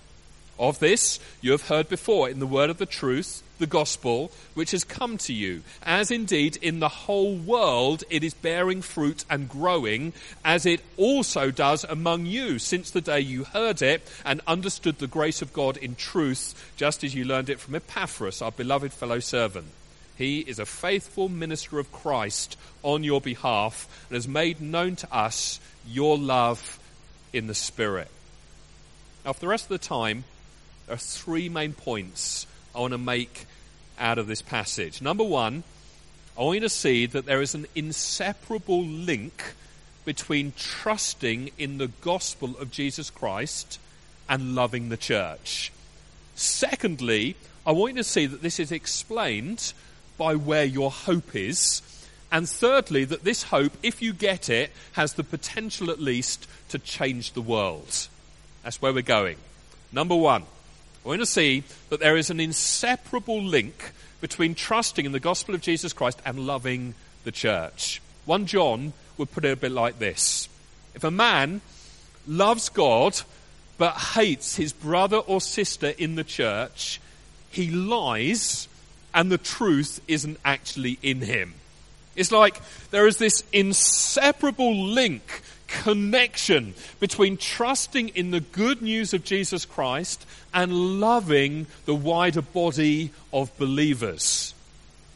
Of 0.60 0.80
this 0.80 1.22
you 1.40 1.52
have 1.52 1.70
heard 1.70 1.88
before 1.88 2.28
in 2.30 2.40
the 2.40 2.46
word 2.46 2.70
of 2.70 2.80
the 2.80 2.86
truth 2.86 3.42
the 3.60 3.68
gospel 3.68 4.32
which 4.56 4.72
has 4.72 4.84
come 4.84 5.18
to 5.20 5.34
you, 5.34 5.62
as 5.84 6.10
indeed 6.10 6.58
in 6.58 6.80
the 6.80 6.90
whole 6.90 7.36
world 7.36 8.04
it 8.10 8.24
is 8.24 8.34
bearing 8.34 8.82
fruit 8.82 9.24
and 9.30 9.48
growing, 9.48 10.14
as 10.44 10.66
it 10.66 10.82
also 10.98 11.52
does 11.52 11.84
among 11.84 12.26
you 12.26 12.58
since 12.58 12.90
the 12.90 13.02
day 13.02 13.20
you 13.20 13.44
heard 13.44 13.82
it 13.82 14.02
and 14.26 14.42
understood 14.48 14.98
the 14.98 15.08
grace 15.08 15.42
of 15.42 15.54
God 15.54 15.78
in 15.78 15.96
truth, 15.96 16.72
just 16.76 17.04
as 17.04 17.14
you 17.14 17.26
learned 17.26 17.50
it 17.50 17.60
from 17.60 17.76
Epaphras, 17.76 18.42
our 18.42 18.52
beloved 18.52 18.92
fellow 18.92 19.20
servant. 19.20 19.68
He 20.18 20.40
is 20.40 20.60
a 20.60 20.66
faithful 20.66 21.30
minister 21.30 21.80
of 21.80 21.92
Christ 21.94 22.58
on 22.84 23.04
your 23.06 23.22
behalf 23.22 23.88
and 24.10 24.16
has 24.16 24.28
made 24.28 24.60
known 24.60 24.98
to 24.98 25.14
us 25.16 25.62
your 25.88 26.18
love 26.18 26.78
in 27.32 27.48
the 27.48 27.56
Spirit. 27.56 28.10
Now, 29.24 29.34
for 29.34 29.40
the 29.40 29.48
rest 29.48 29.66
of 29.66 29.70
the 29.70 29.78
time, 29.78 30.26
there 30.86 30.96
are 30.96 30.98
three 30.98 31.50
main 31.50 31.74
points 31.74 32.48
I 32.76 32.80
want 32.80 32.92
to 32.92 32.98
make 32.98 33.46
out 34.00 34.18
of 34.18 34.28
this 34.28 34.42
passage. 34.42 35.02
Number 35.02 35.24
one, 35.24 35.64
I 36.38 36.44
want 36.44 36.56
you 36.56 36.62
to 36.62 36.70
see 36.70 37.06
that 37.06 37.26
there 37.26 37.42
is 37.42 37.54
an 37.54 37.68
inseparable 37.76 38.84
link 38.84 39.54
between 40.06 40.54
trusting 40.58 41.52
in 41.58 41.78
the 41.78 41.90
gospel 42.02 42.58
of 42.58 42.72
Jesus 42.72 43.10
Christ 43.10 43.80
and 44.28 44.56
loving 44.56 44.90
the 44.90 44.98
church. 44.98 45.72
Secondly, 46.36 47.36
I 47.66 47.74
want 47.74 47.96
you 47.96 48.04
to 48.04 48.10
see 48.10 48.26
that 48.26 48.42
this 48.42 48.60
is 48.60 48.72
explained 48.72 49.74
by 50.18 50.36
where 50.36 50.64
your 50.64 50.92
hope 50.92 51.36
is. 51.36 51.82
And 52.32 52.48
thirdly, 52.48 53.06
that 53.06 53.24
this 53.24 53.44
hope, 53.44 53.74
if 53.84 54.02
you 54.02 54.14
get 54.14 54.50
it, 54.50 54.72
has 54.94 55.14
the 55.14 55.24
potential 55.24 55.90
at 55.90 56.00
least 56.00 56.48
to 56.70 56.80
change 56.80 57.34
the 57.34 57.42
world. 57.42 58.08
That's 58.64 58.82
where 58.82 58.94
we're 58.94 59.02
going. 59.02 59.38
Number 59.92 60.16
one, 60.16 60.44
we're 61.10 61.16
going 61.16 61.26
to 61.26 61.32
see 61.32 61.64
that 61.90 62.00
there 62.00 62.18
is 62.18 62.30
an 62.30 62.40
inseparable 62.40 63.42
link 63.42 63.94
between 64.22 64.54
trusting 64.54 65.08
in 65.08 65.12
the 65.12 65.20
gospel 65.20 65.56
of 65.56 65.62
Jesus 65.62 65.92
Christ 65.92 66.22
and 66.24 66.46
loving 66.46 66.94
the 67.24 67.32
church. 67.32 68.00
1 68.26 68.46
John 68.46 68.94
would 69.18 69.32
put 69.32 69.44
it 69.44 69.52
a 69.52 69.56
bit 69.56 69.72
like 69.72 69.98
this 69.98 70.48
If 70.94 71.04
a 71.04 71.10
man 71.10 71.62
loves 72.28 72.70
God 72.70 73.20
but 73.80 73.94
hates 73.94 74.56
his 74.56 74.72
brother 74.72 75.18
or 75.18 75.42
sister 75.42 75.88
in 75.98 76.14
the 76.14 76.24
church, 76.24 77.02
he 77.50 77.72
lies 77.72 78.68
and 79.12 79.32
the 79.32 79.40
truth 79.40 80.02
isn't 80.08 80.38
actually 80.46 81.00
in 81.02 81.22
him. 81.22 81.56
It's 82.16 82.32
like 82.32 82.62
there 82.92 83.08
is 83.08 83.18
this 83.18 83.44
inseparable 83.52 84.76
link 84.76 85.42
connection 85.70 86.74
between 87.00 87.38
trusting 87.38 88.10
in 88.10 88.32
the 88.32 88.40
good 88.40 88.82
news 88.82 89.14
of 89.14 89.24
Jesus 89.24 89.66
Christ 89.66 90.26
and 90.54 91.00
loving 91.00 91.68
the 91.86 91.96
wider 91.96 92.42
body 92.42 93.12
of 93.32 93.56
believers. 93.58 94.54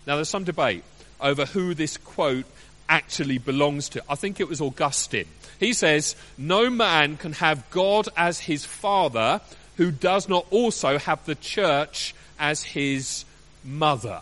Now, 0.06 0.16
there's 0.16 0.30
some 0.30 0.44
debate 0.44 0.84
over 1.20 1.46
who 1.46 1.74
this 1.74 1.98
quote 1.98 2.46
actually 2.90 3.38
belongs 3.38 3.90
to. 3.90 4.04
I 4.10 4.16
think 4.16 4.40
it 4.40 4.48
was 4.48 4.62
Augustine. 4.62 5.28
He 5.60 5.74
says, 5.74 6.16
No 6.38 6.70
man 6.70 7.18
can 7.18 7.34
have 7.34 7.70
God 7.70 8.10
as 8.16 8.40
his 8.40 8.66
father 8.66 9.42
who 9.78 9.92
does 9.92 10.30
not 10.30 10.46
also 10.52 11.00
have 11.00 11.26
the 11.26 11.36
church 11.36 12.14
as 12.38 12.64
his 12.64 13.26
mother. 13.64 14.22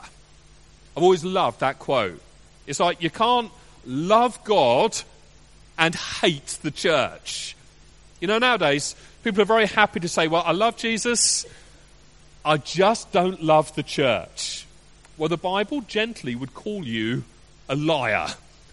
I've 0.96 1.04
always 1.04 1.24
loved 1.24 1.62
that 1.62 1.80
quote. 1.80 2.22
It's 2.68 2.80
like 2.80 3.02
you 3.02 3.10
can't 3.10 3.52
love 3.86 4.44
God 4.44 5.02
and 5.82 5.96
hate 5.96 6.60
the 6.62 6.70
church. 6.70 7.56
You 8.20 8.28
know, 8.28 8.38
nowadays, 8.38 8.96
people 9.24 9.42
are 9.42 9.46
very 9.46 9.66
happy 9.66 10.00
to 10.00 10.08
say, 10.08 10.28
well, 10.28 10.44
I 10.46 10.52
love 10.52 10.78
Jesus, 10.78 11.44
I 12.46 12.58
just 12.58 13.12
don't 13.12 13.42
love 13.42 13.74
the 13.74 13.82
church. 13.82 14.68
Well, 15.18 15.28
the 15.28 15.38
Bible 15.38 15.82
gently 15.82 16.36
would 16.36 16.54
call 16.54 16.86
you 16.86 17.24
a 17.68 17.76
liar. 17.76 18.28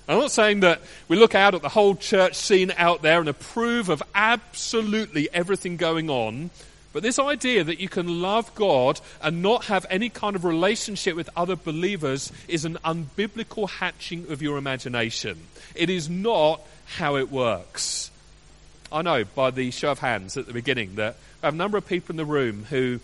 I'm 0.07 0.19
not 0.19 0.31
saying 0.33 0.61
that 0.61 0.83
we 1.09 1.17
look 1.17 1.35
out 1.35 1.55
at 1.55 1.63
the 1.63 1.71
whole 1.71 1.97
church 1.97 2.35
scene 2.35 2.73
out 2.77 3.01
there 3.01 3.21
and 3.21 3.29
approve 3.29 3.89
of 3.89 4.03
absolutely 4.15 5.31
everything 5.33 5.79
going 5.79 6.11
on. 6.11 6.51
But 6.93 7.03
this 7.03 7.19
idea 7.19 7.65
that 7.65 7.81
you 7.81 7.89
can 7.89 8.23
love 8.23 8.55
God 8.55 9.01
and 9.23 9.43
not 9.43 9.67
have 9.67 9.85
any 9.91 10.09
kind 10.09 10.35
of 10.35 10.45
relationship 10.45 11.17
with 11.17 11.29
other 11.37 11.55
believers 11.55 12.33
is 12.49 12.65
an 12.65 12.79
unbiblical 12.85 13.69
hatching 13.69 14.31
of 14.31 14.41
your 14.41 14.57
imagination. 14.57 15.39
It 15.75 15.91
is 15.91 16.09
not 16.09 16.61
how 16.87 17.17
it 17.17 17.31
works. 17.31 18.11
I 18.91 19.03
know 19.03 19.25
by 19.25 19.51
the 19.51 19.71
show 19.71 19.91
of 19.91 19.99
hands 19.99 20.39
at 20.39 20.47
the 20.47 20.55
beginning 20.55 20.95
that 20.95 21.17
I 21.43 21.47
have 21.47 21.55
a 21.55 21.59
number 21.59 21.77
of 21.77 21.87
people 21.87 22.15
in 22.15 22.17
the 22.17 22.25
room 22.25 22.65
who 22.71 23.01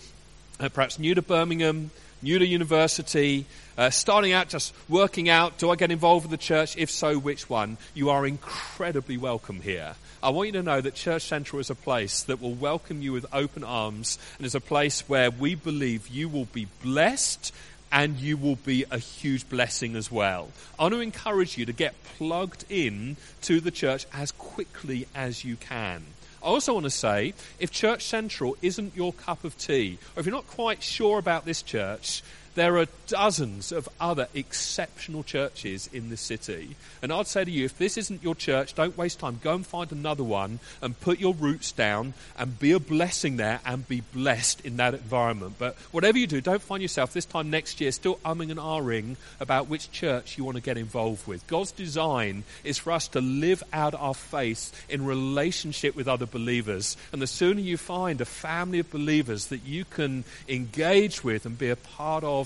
are 0.58 0.70
perhaps 0.70 0.98
new 0.98 1.14
to 1.14 1.22
Birmingham, 1.22 1.90
new 2.24 2.38
to 2.38 2.46
university, 2.46 3.44
uh, 3.76 3.90
starting 3.90 4.32
out 4.32 4.48
just 4.48 4.74
working 4.88 5.28
out 5.28 5.58
do 5.58 5.70
I 5.70 5.76
get 5.76 5.90
involved 5.90 6.24
with 6.24 6.30
the 6.30 6.44
church? 6.44 6.76
If 6.76 6.90
so, 6.90 7.18
which 7.18 7.48
one? 7.50 7.76
You 7.92 8.10
are 8.10 8.26
incredibly 8.26 9.18
welcome 9.18 9.60
here. 9.60 9.94
I 10.22 10.30
want 10.30 10.46
you 10.46 10.52
to 10.54 10.62
know 10.62 10.80
that 10.80 10.94
Church 10.94 11.22
Central 11.22 11.60
is 11.60 11.68
a 11.68 11.74
place 11.74 12.22
that 12.22 12.40
will 12.40 12.54
welcome 12.54 13.02
you 13.02 13.12
with 13.12 13.26
open 13.30 13.62
arms 13.62 14.18
and 14.38 14.46
is 14.46 14.54
a 14.54 14.60
place 14.60 15.06
where 15.06 15.30
we 15.30 15.54
believe 15.54 16.08
you 16.08 16.30
will 16.30 16.46
be 16.46 16.66
blessed 16.82 17.52
and 17.92 18.16
you 18.16 18.38
will 18.38 18.56
be 18.56 18.86
a 18.90 18.98
huge 18.98 19.46
blessing 19.50 19.94
as 19.94 20.10
well. 20.10 20.48
I 20.78 20.84
want 20.84 20.94
to 20.94 21.00
encourage 21.00 21.58
you 21.58 21.66
to 21.66 21.74
get 21.74 21.94
plugged 22.16 22.64
in 22.70 23.18
to 23.42 23.60
the 23.60 23.70
church 23.70 24.06
as 24.14 24.32
quickly 24.32 25.06
as 25.14 25.44
you 25.44 25.56
can. 25.56 26.02
I 26.44 26.48
also 26.48 26.74
want 26.74 26.84
to 26.84 26.90
say 26.90 27.32
if 27.58 27.70
Church 27.70 28.04
Central 28.04 28.54
isn't 28.60 28.94
your 28.94 29.14
cup 29.14 29.44
of 29.44 29.56
tea, 29.56 29.98
or 30.14 30.20
if 30.20 30.26
you're 30.26 30.34
not 30.34 30.46
quite 30.46 30.82
sure 30.82 31.18
about 31.18 31.46
this 31.46 31.62
church, 31.62 32.22
there 32.54 32.78
are 32.78 32.86
dozens 33.06 33.72
of 33.72 33.88
other 34.00 34.28
exceptional 34.34 35.22
churches 35.22 35.88
in 35.92 36.10
the 36.10 36.16
city. 36.16 36.76
And 37.02 37.12
I'd 37.12 37.26
say 37.26 37.44
to 37.44 37.50
you, 37.50 37.64
if 37.64 37.76
this 37.76 37.96
isn't 37.96 38.22
your 38.22 38.34
church, 38.34 38.74
don't 38.74 38.96
waste 38.96 39.20
time. 39.20 39.40
Go 39.42 39.54
and 39.54 39.66
find 39.66 39.90
another 39.92 40.24
one 40.24 40.60
and 40.80 40.98
put 41.00 41.18
your 41.18 41.34
roots 41.34 41.72
down 41.72 42.14
and 42.38 42.58
be 42.58 42.72
a 42.72 42.78
blessing 42.80 43.36
there 43.36 43.60
and 43.66 43.86
be 43.86 44.00
blessed 44.00 44.60
in 44.64 44.76
that 44.76 44.94
environment. 44.94 45.54
But 45.58 45.76
whatever 45.90 46.18
you 46.18 46.26
do, 46.26 46.40
don't 46.40 46.62
find 46.62 46.82
yourself 46.82 47.12
this 47.12 47.24
time 47.24 47.50
next 47.50 47.80
year 47.80 47.92
still 47.92 48.16
umming 48.24 48.50
and 48.50 48.60
ahhing 48.60 49.16
about 49.40 49.68
which 49.68 49.90
church 49.90 50.38
you 50.38 50.44
want 50.44 50.56
to 50.56 50.62
get 50.62 50.78
involved 50.78 51.26
with. 51.26 51.46
God's 51.46 51.72
design 51.72 52.44
is 52.62 52.78
for 52.78 52.92
us 52.92 53.08
to 53.08 53.20
live 53.20 53.62
out 53.72 53.94
our 53.94 54.14
faith 54.14 54.72
in 54.88 55.04
relationship 55.04 55.96
with 55.96 56.08
other 56.08 56.26
believers. 56.26 56.96
And 57.12 57.20
the 57.20 57.26
sooner 57.26 57.60
you 57.60 57.76
find 57.76 58.20
a 58.20 58.24
family 58.24 58.78
of 58.78 58.90
believers 58.90 59.46
that 59.46 59.64
you 59.64 59.84
can 59.84 60.24
engage 60.48 61.24
with 61.24 61.46
and 61.46 61.58
be 61.58 61.70
a 61.70 61.76
part 61.76 62.24
of, 62.24 62.43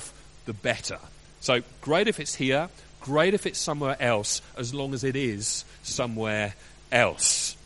the 0.49 0.55
better. 0.55 0.99
So 1.41 1.61
great 1.81 2.09
if 2.09 2.19
it's 2.19 2.35
here, 2.35 2.69
great 3.01 3.35
if 3.35 3.47
it's 3.47 3.59
somewhere 3.59 3.97
else, 4.01 4.43
as 4.57 4.75
long 4.75 4.95
as 4.95 5.05
it 5.05 5.15
is 5.15 5.65
somewhere 5.85 6.55
else. 6.91 7.57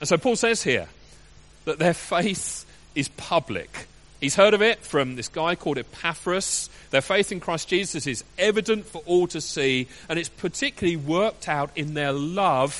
And 0.00 0.08
so 0.08 0.18
Paul 0.18 0.36
says 0.36 0.62
here 0.62 0.88
that 1.64 1.78
their 1.78 1.94
faith 1.94 2.66
is 2.94 3.08
public. 3.08 3.86
He's 4.20 4.34
heard 4.34 4.54
of 4.54 4.60
it 4.60 4.80
from 4.80 5.16
this 5.16 5.28
guy 5.28 5.54
called 5.54 5.78
Epaphras. 5.78 6.68
Their 6.90 7.00
faith 7.00 7.32
in 7.32 7.40
Christ 7.40 7.68
Jesus 7.68 8.06
is 8.06 8.24
evident 8.38 8.86
for 8.86 9.02
all 9.06 9.26
to 9.28 9.40
see, 9.40 9.88
and 10.08 10.18
it's 10.18 10.28
particularly 10.28 10.96
worked 10.96 11.48
out 11.48 11.70
in 11.76 11.94
their 11.94 12.12
love 12.12 12.74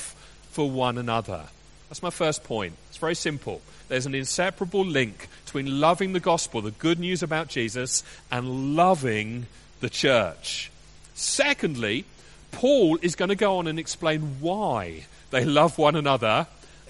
for 0.51 0.69
one 0.69 0.97
another. 0.97 1.45
That's 1.89 2.03
my 2.03 2.11
first 2.11 2.43
point. 2.43 2.75
Very 3.03 3.15
simple. 3.15 3.59
There's 3.89 4.05
an 4.05 4.15
inseparable 4.15 4.85
link 4.85 5.27
between 5.43 5.81
loving 5.81 6.13
the 6.13 6.21
gospel, 6.21 6.61
the 6.61 6.71
good 6.71 6.99
news 6.99 7.21
about 7.21 7.49
Jesus, 7.49 8.01
and 8.31 8.77
loving 8.77 9.47
the 9.81 9.89
church. 9.89 10.71
Secondly, 11.13 12.05
Paul 12.53 12.97
is 13.01 13.17
going 13.17 13.27
to 13.27 13.35
go 13.35 13.57
on 13.57 13.67
and 13.67 13.77
explain 13.77 14.37
why 14.39 15.03
they 15.31 15.43
love 15.43 15.77
one 15.77 15.97
another 15.97 16.47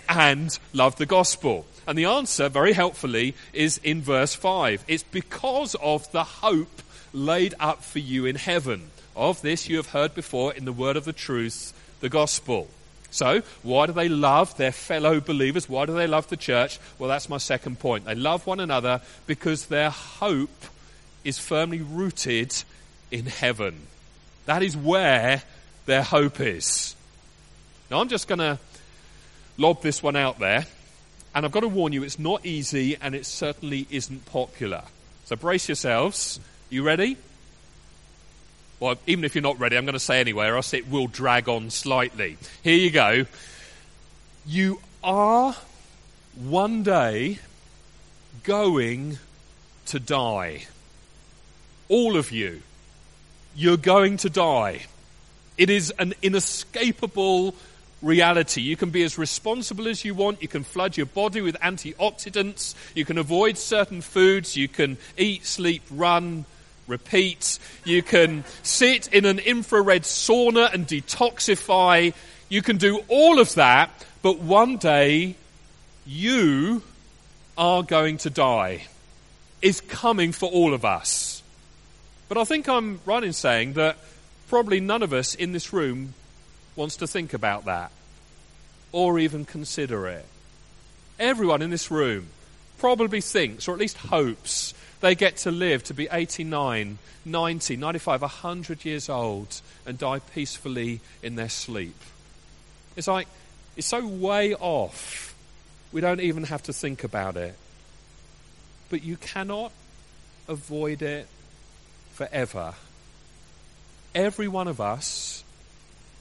and 0.07 0.55
love 0.71 0.97
the 0.97 1.07
gospel. 1.07 1.65
And 1.87 1.97
the 1.97 2.05
answer, 2.05 2.47
very 2.47 2.73
helpfully, 2.73 3.33
is 3.51 3.79
in 3.79 4.03
verse 4.03 4.35
5. 4.35 4.85
It's 4.87 5.01
because 5.01 5.73
of 5.81 6.11
the 6.11 6.23
hope 6.23 6.83
laid 7.11 7.55
up 7.59 7.83
for 7.83 7.97
you 7.97 8.27
in 8.27 8.35
heaven. 8.35 8.91
Of 9.15 9.41
this 9.41 9.67
you 9.67 9.77
have 9.77 9.87
heard 9.87 10.13
before 10.13 10.53
in 10.53 10.65
the 10.65 10.73
word 10.73 10.95
of 10.95 11.05
the 11.05 11.11
truth, 11.11 11.73
the 12.01 12.09
gospel. 12.09 12.69
So, 13.13 13.43
why 13.61 13.85
do 13.85 13.93
they 13.93 14.09
love 14.09 14.57
their 14.57 14.71
fellow 14.71 15.21
believers? 15.21 15.69
Why 15.69 15.85
do 15.85 15.93
they 15.93 16.07
love 16.07 16.27
the 16.29 16.35
church? 16.35 16.79
Well, 16.97 17.09
that's 17.09 17.29
my 17.29 17.37
second 17.37 17.77
point. 17.77 18.05
They 18.05 18.15
love 18.15 18.47
one 18.47 18.59
another 18.59 19.01
because 19.27 19.67
their 19.67 19.91
hope 19.91 20.49
is 21.23 21.37
firmly 21.37 21.79
rooted 21.81 22.55
in 23.11 23.27
heaven. 23.27 23.85
That 24.47 24.63
is 24.63 24.75
where 24.75 25.43
their 25.85 26.01
hope 26.01 26.39
is. 26.39 26.95
Now, 27.91 28.01
I'm 28.01 28.09
just 28.09 28.27
going 28.27 28.39
to 28.39 28.57
lob 29.57 29.83
this 29.83 30.01
one 30.01 30.15
out 30.15 30.39
there, 30.39 30.65
and 31.35 31.45
I've 31.45 31.51
got 31.51 31.59
to 31.59 31.67
warn 31.67 31.93
you, 31.93 32.01
it's 32.01 32.17
not 32.17 32.43
easy 32.47 32.97
and 32.99 33.13
it 33.13 33.27
certainly 33.27 33.85
isn't 33.91 34.25
popular. 34.25 34.81
So, 35.25 35.35
brace 35.35 35.69
yourselves. 35.69 36.39
You 36.71 36.81
ready? 36.81 37.17
Well, 38.83 38.97
even 39.07 39.23
if 39.23 39.33
you're 39.33 39.41
not 39.41 39.61
ready, 39.61 39.77
I'm 39.77 39.85
going 39.85 39.93
to 39.93 39.99
say 39.99 40.19
anyway, 40.19 40.47
or 40.47 40.57
else 40.57 40.73
it 40.73 40.89
will 40.89 41.07
drag 41.07 41.47
on 41.47 41.69
slightly. 41.69 42.35
Here 42.63 42.75
you 42.75 42.91
go. 42.91 43.25
You 44.45 44.81
are 45.01 45.55
one 46.35 46.83
day 46.83 47.39
going 48.43 49.19
to 49.85 50.01
die. 50.01 50.65
All 51.87 52.17
of 52.17 52.33
you. 52.33 52.61
You're 53.55 53.77
going 53.77 54.17
to 54.17 54.29
die. 54.29 54.81
It 55.57 55.69
is 55.69 55.93
an 55.97 56.13
inescapable 56.21 57.55
reality. 58.01 58.63
You 58.63 58.75
can 58.75 58.89
be 58.89 59.03
as 59.03 59.17
responsible 59.17 59.87
as 59.87 60.03
you 60.03 60.13
want. 60.13 60.41
You 60.41 60.49
can 60.49 60.65
flood 60.65 60.97
your 60.97 61.05
body 61.05 61.39
with 61.39 61.55
antioxidants. 61.61 62.75
You 62.95 63.05
can 63.05 63.17
avoid 63.17 63.57
certain 63.57 64.01
foods. 64.01 64.57
You 64.57 64.67
can 64.67 64.97
eat, 65.17 65.45
sleep, 65.45 65.83
run, 65.89 66.43
repeat. 66.87 67.59
You 67.85 68.01
can 68.01 68.43
sit 68.63 69.07
in 69.07 69.25
an 69.25 69.39
infrared 69.39 70.03
sauna 70.03 70.73
and 70.73 70.87
detoxify. 70.87 72.13
You 72.49 72.61
can 72.61 72.77
do 72.77 73.01
all 73.07 73.39
of 73.39 73.55
that, 73.55 73.89
but 74.21 74.39
one 74.39 74.77
day 74.77 75.35
you 76.05 76.83
are 77.57 77.83
going 77.83 78.17
to 78.19 78.29
die. 78.29 78.87
Is 79.61 79.79
coming 79.79 80.33
for 80.33 80.49
all 80.49 80.73
of 80.73 80.83
us. 80.83 81.41
But 82.27 82.37
I 82.37 82.43
think 82.43 82.67
I'm 82.67 82.99
right 83.05 83.23
in 83.23 83.31
saying 83.31 83.73
that 83.73 83.97
probably 84.49 84.81
none 84.81 85.03
of 85.03 85.13
us 85.13 85.35
in 85.35 85.53
this 85.53 85.71
room 85.71 86.13
wants 86.75 86.97
to 86.97 87.07
think 87.07 87.33
about 87.33 87.65
that 87.65 87.91
or 88.91 89.19
even 89.19 89.45
consider 89.45 90.07
it. 90.07 90.25
Everyone 91.19 91.61
in 91.61 91.69
this 91.69 91.91
room 91.91 92.27
probably 92.77 93.21
thinks, 93.21 93.67
or 93.67 93.73
at 93.73 93.79
least 93.79 93.97
hopes, 93.97 94.73
they 95.03 95.15
get 95.15 95.35
to 95.35 95.51
live 95.51 95.83
to 95.83 95.93
be 95.93 96.07
89, 96.09 96.97
90, 97.25 97.75
95, 97.75 98.21
100 98.21 98.85
years 98.85 99.09
old 99.09 99.59
and 99.85 99.97
die 99.97 100.19
peacefully 100.19 101.01
in 101.21 101.35
their 101.35 101.49
sleep. 101.49 101.99
It's 102.95 103.09
like, 103.09 103.27
it's 103.75 103.85
so 103.85 104.07
way 104.07 104.55
off, 104.55 105.35
we 105.91 105.99
don't 105.99 106.21
even 106.21 106.45
have 106.45 106.63
to 106.63 106.73
think 106.73 107.03
about 107.03 107.35
it. 107.35 107.53
But 108.89 109.03
you 109.03 109.17
cannot 109.17 109.73
avoid 110.47 111.01
it 111.01 111.27
forever. 112.13 112.73
Every 114.15 114.47
one 114.47 114.69
of 114.69 114.79
us, 114.79 115.43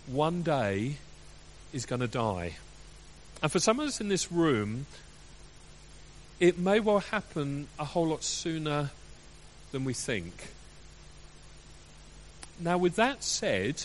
one 0.09 0.43
day, 0.43 0.97
is 1.73 1.87
going 1.87 2.01
to 2.01 2.09
die. 2.09 2.57
And 3.45 3.53
for 3.53 3.61
some 3.61 3.79
of 3.79 3.87
us 3.87 4.01
in 4.01 4.09
this 4.09 4.33
room, 4.33 4.87
it 6.43 6.59
may 6.59 6.81
well 6.81 6.99
happen 6.99 7.69
a 7.79 7.85
whole 7.85 8.09
lot 8.09 8.25
sooner 8.25 8.91
than 9.71 9.85
we 9.85 9.95
think. 9.95 10.49
Now, 12.59 12.79
with 12.79 12.97
that 12.97 13.23
said, 13.23 13.85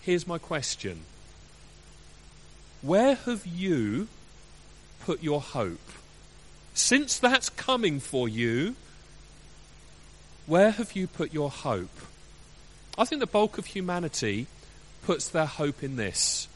here's 0.00 0.26
my 0.26 0.38
question 0.38 1.02
Where 2.80 3.14
have 3.14 3.46
you 3.46 4.08
put 5.04 5.22
your 5.22 5.42
hope? 5.42 5.86
Since 6.72 7.18
that's 7.18 7.50
coming 7.50 8.00
for 8.00 8.26
you, 8.26 8.74
where 10.46 10.70
have 10.70 10.92
you 10.96 11.06
put 11.06 11.34
your 11.34 11.50
hope? 11.50 11.98
I 12.96 13.04
think 13.04 13.20
the 13.20 13.26
bulk 13.26 13.58
of 13.58 13.66
humanity 13.66 14.46
puts 15.02 15.28
their 15.28 15.44
hope 15.44 15.82
in 15.82 15.96
this 15.96 16.48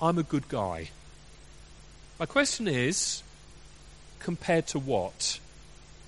I'm 0.00 0.16
a 0.16 0.22
good 0.22 0.48
guy. 0.48 0.90
My 2.20 2.26
question 2.26 2.68
is 2.68 3.24
compared 4.22 4.66
to 4.68 4.78
what? 4.78 5.38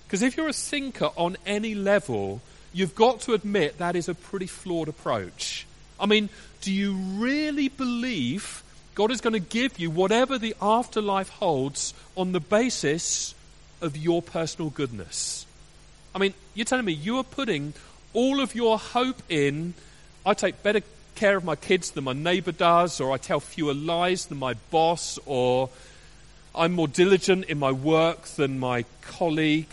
Because 0.07 0.23
if 0.23 0.37
you're 0.37 0.49
a 0.49 0.53
thinker 0.53 1.11
on 1.17 1.37
any 1.47 1.75
level, 1.75 2.41
you've 2.73 2.95
got 2.95 3.21
to 3.23 3.33
admit 3.33 3.79
that 3.79 3.97
is 3.97 4.09
a 4.09 4.15
pretty 4.15 4.47
flawed 4.47 4.89
approach. 4.89 5.67
I 5.99 6.07
mean, 6.07 6.29
do 6.61 6.73
you 6.73 6.93
really 6.95 7.69
believe 7.69 8.63
God 8.95 9.11
is 9.11 9.21
going 9.21 9.33
to 9.33 9.41
give 9.41 9.79
you 9.79 9.91
whatever 9.91 10.39
the 10.39 10.55
afterlife 10.61 11.29
holds 11.29 11.95
on 12.17 12.33
the 12.33 12.41
basis 12.41 13.35
of 13.81 13.97
your 13.97 14.23
personal 14.23 14.71
goodness? 14.71 15.47
I 16.15 16.19
mean, 16.19 16.35
you're 16.55 16.65
telling 16.65 16.85
me 16.85 16.93
you 16.93 17.19
are 17.19 17.25
putting 17.25 17.75
all 18.13 18.41
of 18.41 18.55
your 18.55 18.79
hope 18.79 19.21
in, 19.29 19.75
I 20.25 20.35
take 20.35 20.63
better 20.63 20.81
care 21.17 21.37
of 21.37 21.45
my 21.45 21.57
kids 21.57 21.91
than 21.91 22.05
my 22.05 22.13
neighbor 22.13 22.53
does, 22.53 23.01
or 23.01 23.13
I 23.13 23.17
tell 23.17 23.41
fewer 23.41 23.75
lies 23.75 24.27
than 24.27 24.39
my 24.39 24.55
boss, 24.71 25.19
or 25.27 25.71
I'm 26.57 26.73
more 26.73 26.89
diligent 26.89 27.47
in 27.47 27.59
my 27.59 27.73
work 27.73 28.23
than 28.27 28.61
my 28.61 28.85
colleague. 29.03 29.73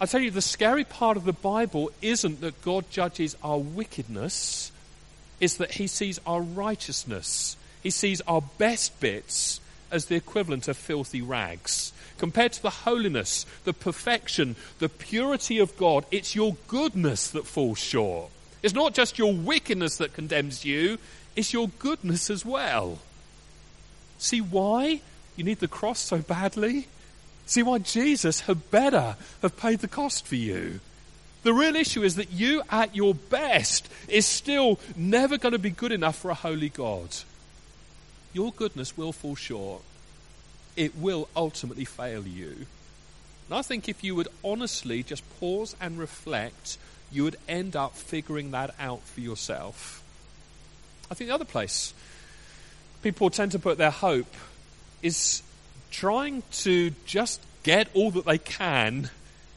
I 0.00 0.06
tell 0.06 0.20
you, 0.20 0.30
the 0.30 0.42
scary 0.42 0.84
part 0.84 1.16
of 1.16 1.24
the 1.24 1.32
Bible 1.32 1.90
isn't 2.02 2.42
that 2.42 2.60
God 2.62 2.90
judges 2.90 3.36
our 3.42 3.58
wickedness, 3.58 4.70
it's 5.40 5.54
that 5.54 5.72
He 5.72 5.86
sees 5.86 6.20
our 6.26 6.42
righteousness. 6.42 7.56
He 7.82 7.90
sees 7.90 8.20
our 8.22 8.42
best 8.58 8.98
bits 9.00 9.60
as 9.90 10.06
the 10.06 10.14
equivalent 10.14 10.68
of 10.68 10.76
filthy 10.76 11.22
rags. 11.22 11.92
Compared 12.18 12.52
to 12.52 12.62
the 12.62 12.70
holiness, 12.70 13.44
the 13.64 13.72
perfection, 13.72 14.56
the 14.78 14.88
purity 14.88 15.58
of 15.58 15.76
God, 15.76 16.04
it's 16.10 16.34
your 16.34 16.56
goodness 16.68 17.28
that 17.30 17.46
falls 17.46 17.78
short. 17.78 18.30
It's 18.62 18.74
not 18.74 18.94
just 18.94 19.18
your 19.18 19.34
wickedness 19.34 19.98
that 19.98 20.14
condemns 20.14 20.64
you, 20.64 20.98
it's 21.36 21.52
your 21.52 21.68
goodness 21.78 22.30
as 22.30 22.44
well. 22.44 22.98
See 24.18 24.40
why? 24.40 25.00
You 25.36 25.44
need 25.44 25.60
the 25.60 25.68
cross 25.68 25.98
so 25.98 26.18
badly? 26.18 26.88
See 27.46 27.62
why 27.62 27.78
Jesus 27.78 28.40
had 28.42 28.70
better 28.70 29.16
have 29.42 29.56
paid 29.56 29.80
the 29.80 29.88
cost 29.88 30.26
for 30.26 30.36
you. 30.36 30.80
The 31.42 31.52
real 31.52 31.76
issue 31.76 32.02
is 32.02 32.16
that 32.16 32.32
you, 32.32 32.62
at 32.70 32.96
your 32.96 33.14
best, 33.14 33.88
is 34.08 34.24
still 34.24 34.80
never 34.96 35.36
going 35.36 35.52
to 35.52 35.58
be 35.58 35.70
good 35.70 35.92
enough 35.92 36.16
for 36.16 36.30
a 36.30 36.34
holy 36.34 36.70
God. 36.70 37.16
Your 38.32 38.50
goodness 38.50 38.96
will 38.96 39.12
fall 39.12 39.34
short. 39.36 39.82
It 40.74 40.96
will 40.96 41.28
ultimately 41.36 41.84
fail 41.84 42.26
you. 42.26 42.66
And 43.48 43.58
I 43.58 43.62
think 43.62 43.88
if 43.88 44.02
you 44.02 44.14
would 44.14 44.28
honestly 44.42 45.02
just 45.02 45.22
pause 45.38 45.76
and 45.80 45.98
reflect, 45.98 46.78
you 47.12 47.24
would 47.24 47.36
end 47.46 47.76
up 47.76 47.94
figuring 47.94 48.50
that 48.52 48.74
out 48.80 49.02
for 49.02 49.20
yourself. 49.20 50.02
I 51.10 51.14
think 51.14 51.28
the 51.28 51.34
other 51.34 51.44
place 51.44 51.92
people 53.02 53.28
tend 53.28 53.52
to 53.52 53.58
put 53.58 53.76
their 53.76 53.90
hope 53.90 54.34
is 55.04 55.42
trying 55.90 56.42
to 56.50 56.90
just 57.04 57.40
get 57.62 57.88
all 57.94 58.10
that 58.10 58.24
they 58.24 58.38
can 58.38 59.10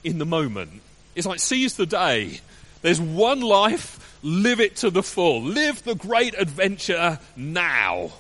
in 0.04 0.20
the 0.20 0.26
moment. 0.26 0.82
It's 1.16 1.26
like 1.26 1.40
seize 1.40 1.76
the 1.76 1.86
day. 1.86 2.42
There's 2.82 3.02
one 3.02 3.42
life, 3.42 4.20
live 4.22 4.60
it 4.60 4.76
to 4.78 4.90
the 4.90 5.02
full. 5.02 5.42
Live 5.42 5.84
the 5.84 5.96
great 5.96 6.36
adventure 6.38 7.20
now. 7.36 8.12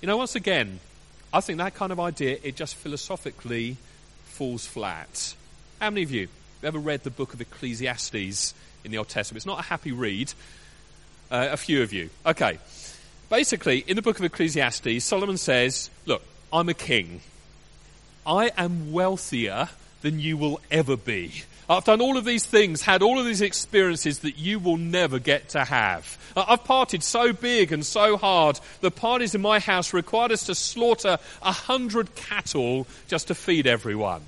You 0.00 0.06
know, 0.06 0.18
once 0.18 0.34
again, 0.34 0.78
I 1.32 1.40
think 1.40 1.58
that 1.58 1.74
kind 1.74 1.90
of 1.90 1.98
idea, 1.98 2.38
it 2.42 2.54
just 2.54 2.76
philosophically 2.76 3.76
falls 4.24 4.66
flat. 4.66 5.34
How 5.80 5.90
many 5.90 6.02
of 6.02 6.10
you 6.10 6.28
have 6.62 6.74
ever 6.74 6.78
read 6.78 7.02
the 7.02 7.10
book 7.10 7.32
of 7.32 7.40
Ecclesiastes 7.40 8.54
in 8.84 8.90
the 8.90 8.98
Old 8.98 9.08
Testament? 9.08 9.38
It's 9.38 9.46
not 9.46 9.60
a 9.60 9.62
happy 9.62 9.92
read. 9.92 10.32
Uh, 11.30 11.48
a 11.52 11.56
few 11.56 11.82
of 11.82 11.92
you. 11.92 12.10
Okay. 12.26 12.58
Basically, 13.30 13.84
in 13.86 13.94
the 13.94 14.02
book 14.02 14.18
of 14.18 14.24
Ecclesiastes, 14.24 15.04
Solomon 15.04 15.38
says, 15.38 15.88
Look, 16.04 16.22
I'm 16.52 16.68
a 16.68 16.74
king. 16.74 17.20
I 18.26 18.50
am 18.58 18.92
wealthier 18.92 19.68
than 20.02 20.18
you 20.18 20.36
will 20.36 20.60
ever 20.68 20.96
be. 20.96 21.44
I've 21.68 21.84
done 21.84 22.00
all 22.00 22.16
of 22.16 22.24
these 22.24 22.44
things, 22.44 22.82
had 22.82 23.02
all 23.02 23.20
of 23.20 23.26
these 23.26 23.40
experiences 23.40 24.18
that 24.20 24.36
you 24.36 24.58
will 24.58 24.76
never 24.76 25.20
get 25.20 25.50
to 25.50 25.64
have. 25.64 26.18
I've 26.36 26.64
partied 26.64 27.04
so 27.04 27.32
big 27.32 27.70
and 27.70 27.86
so 27.86 28.16
hard. 28.16 28.58
The 28.80 28.90
parties 28.90 29.36
in 29.36 29.40
my 29.40 29.60
house 29.60 29.92
required 29.92 30.32
us 30.32 30.46
to 30.46 30.56
slaughter 30.56 31.18
a 31.40 31.52
hundred 31.52 32.16
cattle 32.16 32.88
just 33.06 33.28
to 33.28 33.36
feed 33.36 33.68
everyone. 33.68 34.22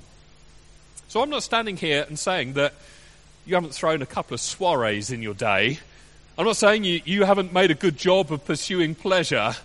So 1.09 1.21
I'm 1.21 1.29
not 1.29 1.43
standing 1.43 1.75
here 1.75 2.05
and 2.07 2.17
saying 2.17 2.53
that 2.53 2.73
you 3.45 3.55
haven't 3.55 3.73
thrown 3.73 4.01
a 4.01 4.05
couple 4.05 4.33
of 4.35 4.39
soirees 4.39 5.11
in 5.11 5.21
your 5.21 5.33
day. 5.33 5.79
I'm 6.37 6.45
not 6.45 6.57
saying 6.57 6.83
you, 6.83 7.01
you 7.05 7.25
haven't 7.25 7.53
made 7.53 7.69
a 7.69 7.75
good 7.75 7.97
job 7.97 8.31
of 8.31 8.43
pursuing 8.43 8.95
pleasure. 8.95 9.55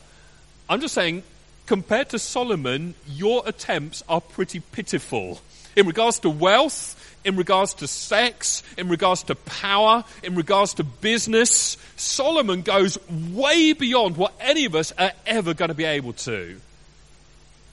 I'm 0.69 0.81
just 0.81 0.95
saying, 0.95 1.23
compared 1.67 2.11
to 2.11 2.19
Solomon, 2.19 2.95
your 3.07 3.43
attempts 3.47 4.03
are 4.09 4.21
pretty 4.21 4.61
pitiful. 4.61 5.41
In 5.77 5.87
regards 5.87 6.19
to 6.21 6.31
wealth, 6.31 6.95
in 7.25 7.37
regards 7.37 7.75
to 7.75 7.87
sex, 7.87 8.63
in 8.77 8.89
regards 8.89 9.23
to 9.25 9.35
power, 9.35 10.05
in 10.23 10.35
regards 10.35 10.75
to 10.75 10.85
business. 10.85 11.77
Solomon 11.97 12.63
goes 12.63 12.99
way 13.11 13.73
beyond 13.73 14.17
what 14.17 14.33
any 14.41 14.65
of 14.65 14.75
us 14.75 14.93
are 14.99 15.13
ever 15.27 15.55
going 15.55 15.69
to 15.69 15.75
be 15.75 15.85
able 15.85 16.13
to. 16.15 16.61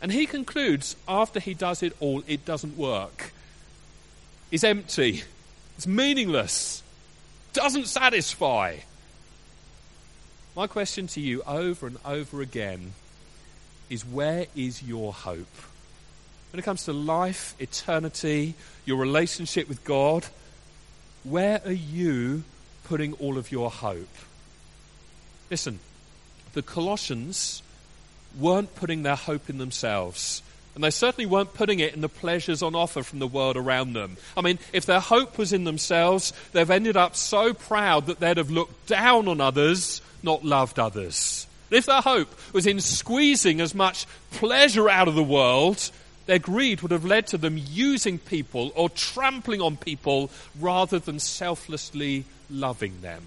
And 0.01 0.11
he 0.11 0.25
concludes 0.25 0.95
after 1.07 1.39
he 1.39 1.53
does 1.53 1.83
it 1.83 1.95
all, 1.99 2.23
it 2.27 2.45
doesn't 2.45 2.77
work. 2.77 3.33
It's 4.51 4.63
empty. 4.63 5.23
It's 5.77 5.87
meaningless. 5.87 6.83
Doesn't 7.55 7.87
satisfy. 7.87 8.79
My 10.57 10.67
question 10.67 11.07
to 11.07 11.21
you 11.21 11.41
over 11.43 11.87
and 11.87 11.97
over 12.03 12.41
again 12.41 12.91
is 13.89 14.05
where 14.05 14.47
is 14.57 14.83
your 14.83 15.13
hope? 15.13 15.55
When 16.51 16.59
it 16.59 16.63
comes 16.63 16.83
to 16.83 16.91
life, 16.91 17.55
eternity, 17.57 18.55
your 18.83 18.97
relationship 18.97 19.69
with 19.69 19.85
God, 19.85 20.25
where 21.23 21.61
are 21.65 21.71
you 21.71 22.43
putting 22.83 23.13
all 23.13 23.37
of 23.37 23.53
your 23.53 23.71
hope? 23.71 24.13
Listen, 25.49 25.79
the 26.51 26.61
Colossians 26.61 27.63
weren't 28.37 28.75
putting 28.75 29.03
their 29.03 29.15
hope 29.15 29.49
in 29.49 29.59
themselves. 29.59 30.43
And 30.75 30.83
they 30.83 30.89
certainly 30.89 31.25
weren't 31.25 31.53
putting 31.53 31.79
it 31.79 31.93
in 31.93 32.01
the 32.01 32.09
pleasures 32.09 32.61
on 32.61 32.75
offer 32.75 33.01
from 33.01 33.19
the 33.19 33.27
world 33.27 33.57
around 33.57 33.93
them. 33.93 34.17
I 34.35 34.41
mean, 34.41 34.59
if 34.73 34.85
their 34.85 34.99
hope 34.99 35.37
was 35.37 35.53
in 35.53 35.63
themselves, 35.63 36.33
they've 36.51 36.69
ended 36.69 36.97
up 36.97 37.15
so 37.15 37.53
proud 37.53 38.07
that 38.07 38.19
they'd 38.19 38.37
have 38.37 38.51
looked 38.51 38.87
down 38.87 39.27
on 39.27 39.39
others, 39.39 40.01
not 40.21 40.43
loved 40.43 40.77
others. 40.77 41.47
If 41.71 41.85
their 41.85 42.01
hope 42.01 42.29
was 42.53 42.67
in 42.67 42.79
squeezing 42.81 43.61
as 43.61 43.73
much 43.73 44.05
pleasure 44.31 44.89
out 44.89 45.07
of 45.07 45.15
the 45.15 45.23
world 45.23 45.91
their 46.25 46.39
greed 46.39 46.81
would 46.81 46.91
have 46.91 47.05
led 47.05 47.27
to 47.27 47.37
them 47.37 47.57
using 47.57 48.17
people 48.17 48.71
or 48.75 48.89
trampling 48.89 49.61
on 49.61 49.77
people 49.77 50.31
rather 50.59 50.99
than 50.99 51.19
selflessly 51.19 52.25
loving 52.49 53.01
them. 53.01 53.23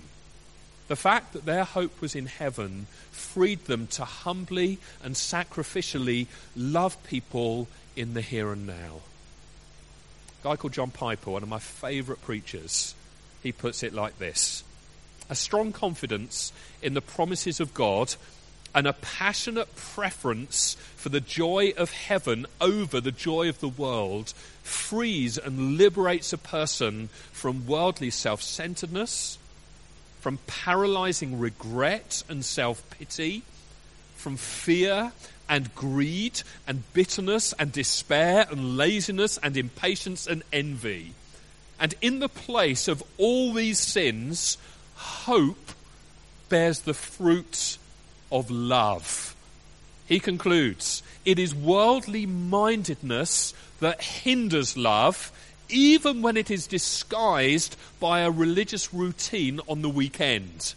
The 0.88 0.96
fact 0.96 1.34
that 1.34 1.44
their 1.44 1.64
hope 1.64 2.00
was 2.00 2.14
in 2.14 2.26
heaven 2.26 2.86
freed 3.10 3.64
them 3.66 3.86
to 3.88 4.04
humbly 4.04 4.78
and 5.02 5.14
sacrificially 5.14 6.26
love 6.56 7.02
people 7.04 7.68
in 7.94 8.14
the 8.14 8.22
here 8.22 8.52
and 8.52 8.66
now. 8.66 9.02
A 10.40 10.44
guy 10.44 10.56
called 10.56 10.72
John 10.72 10.90
Piper, 10.90 11.30
one 11.30 11.42
of 11.42 11.48
my 11.48 11.58
favourite 11.58 12.22
preachers, 12.22 12.94
he 13.42 13.52
puts 13.52 13.82
it 13.82 13.92
like 13.92 14.18
this 14.18 14.64
A 15.28 15.34
strong 15.34 15.72
confidence 15.72 16.52
in 16.82 16.94
the 16.94 17.02
promises 17.02 17.60
of 17.60 17.74
God 17.74 18.14
and 18.74 18.86
a 18.86 18.92
passionate 18.92 19.74
preference 19.76 20.76
for 20.96 21.08
the 21.08 21.20
joy 21.20 21.72
of 21.76 21.90
heaven 21.90 22.46
over 22.60 23.00
the 23.00 23.12
joy 23.12 23.48
of 23.48 23.60
the 23.60 23.68
world 23.68 24.32
frees 24.62 25.38
and 25.38 25.78
liberates 25.78 26.32
a 26.32 26.38
person 26.38 27.08
from 27.32 27.66
worldly 27.66 28.10
self 28.10 28.42
centeredness, 28.42 29.38
from 30.20 30.38
paralyzing 30.46 31.38
regret 31.38 32.22
and 32.28 32.44
self 32.44 32.82
pity, 32.90 33.42
from 34.16 34.36
fear 34.36 35.12
and 35.48 35.74
greed 35.74 36.42
and 36.66 36.82
bitterness 36.92 37.54
and 37.58 37.72
despair 37.72 38.46
and 38.50 38.76
laziness 38.76 39.38
and 39.38 39.56
impatience 39.56 40.26
and 40.26 40.42
envy. 40.52 41.12
And 41.80 41.94
in 42.00 42.18
the 42.18 42.28
place 42.28 42.88
of 42.88 43.02
all 43.16 43.52
these 43.52 43.78
sins, 43.78 44.58
hope 44.94 45.72
bears 46.48 46.80
the 46.80 46.94
fruit 46.94 47.78
of 48.30 48.50
love. 48.50 49.34
He 50.06 50.20
concludes, 50.20 51.02
it 51.24 51.38
is 51.38 51.54
worldly 51.54 52.26
mindedness 52.26 53.54
that 53.80 54.02
hinders 54.02 54.76
love, 54.76 55.30
even 55.68 56.22
when 56.22 56.36
it 56.36 56.50
is 56.50 56.66
disguised 56.66 57.76
by 58.00 58.20
a 58.20 58.30
religious 58.30 58.92
routine 58.94 59.60
on 59.68 59.82
the 59.82 59.88
weekend. 59.88 60.74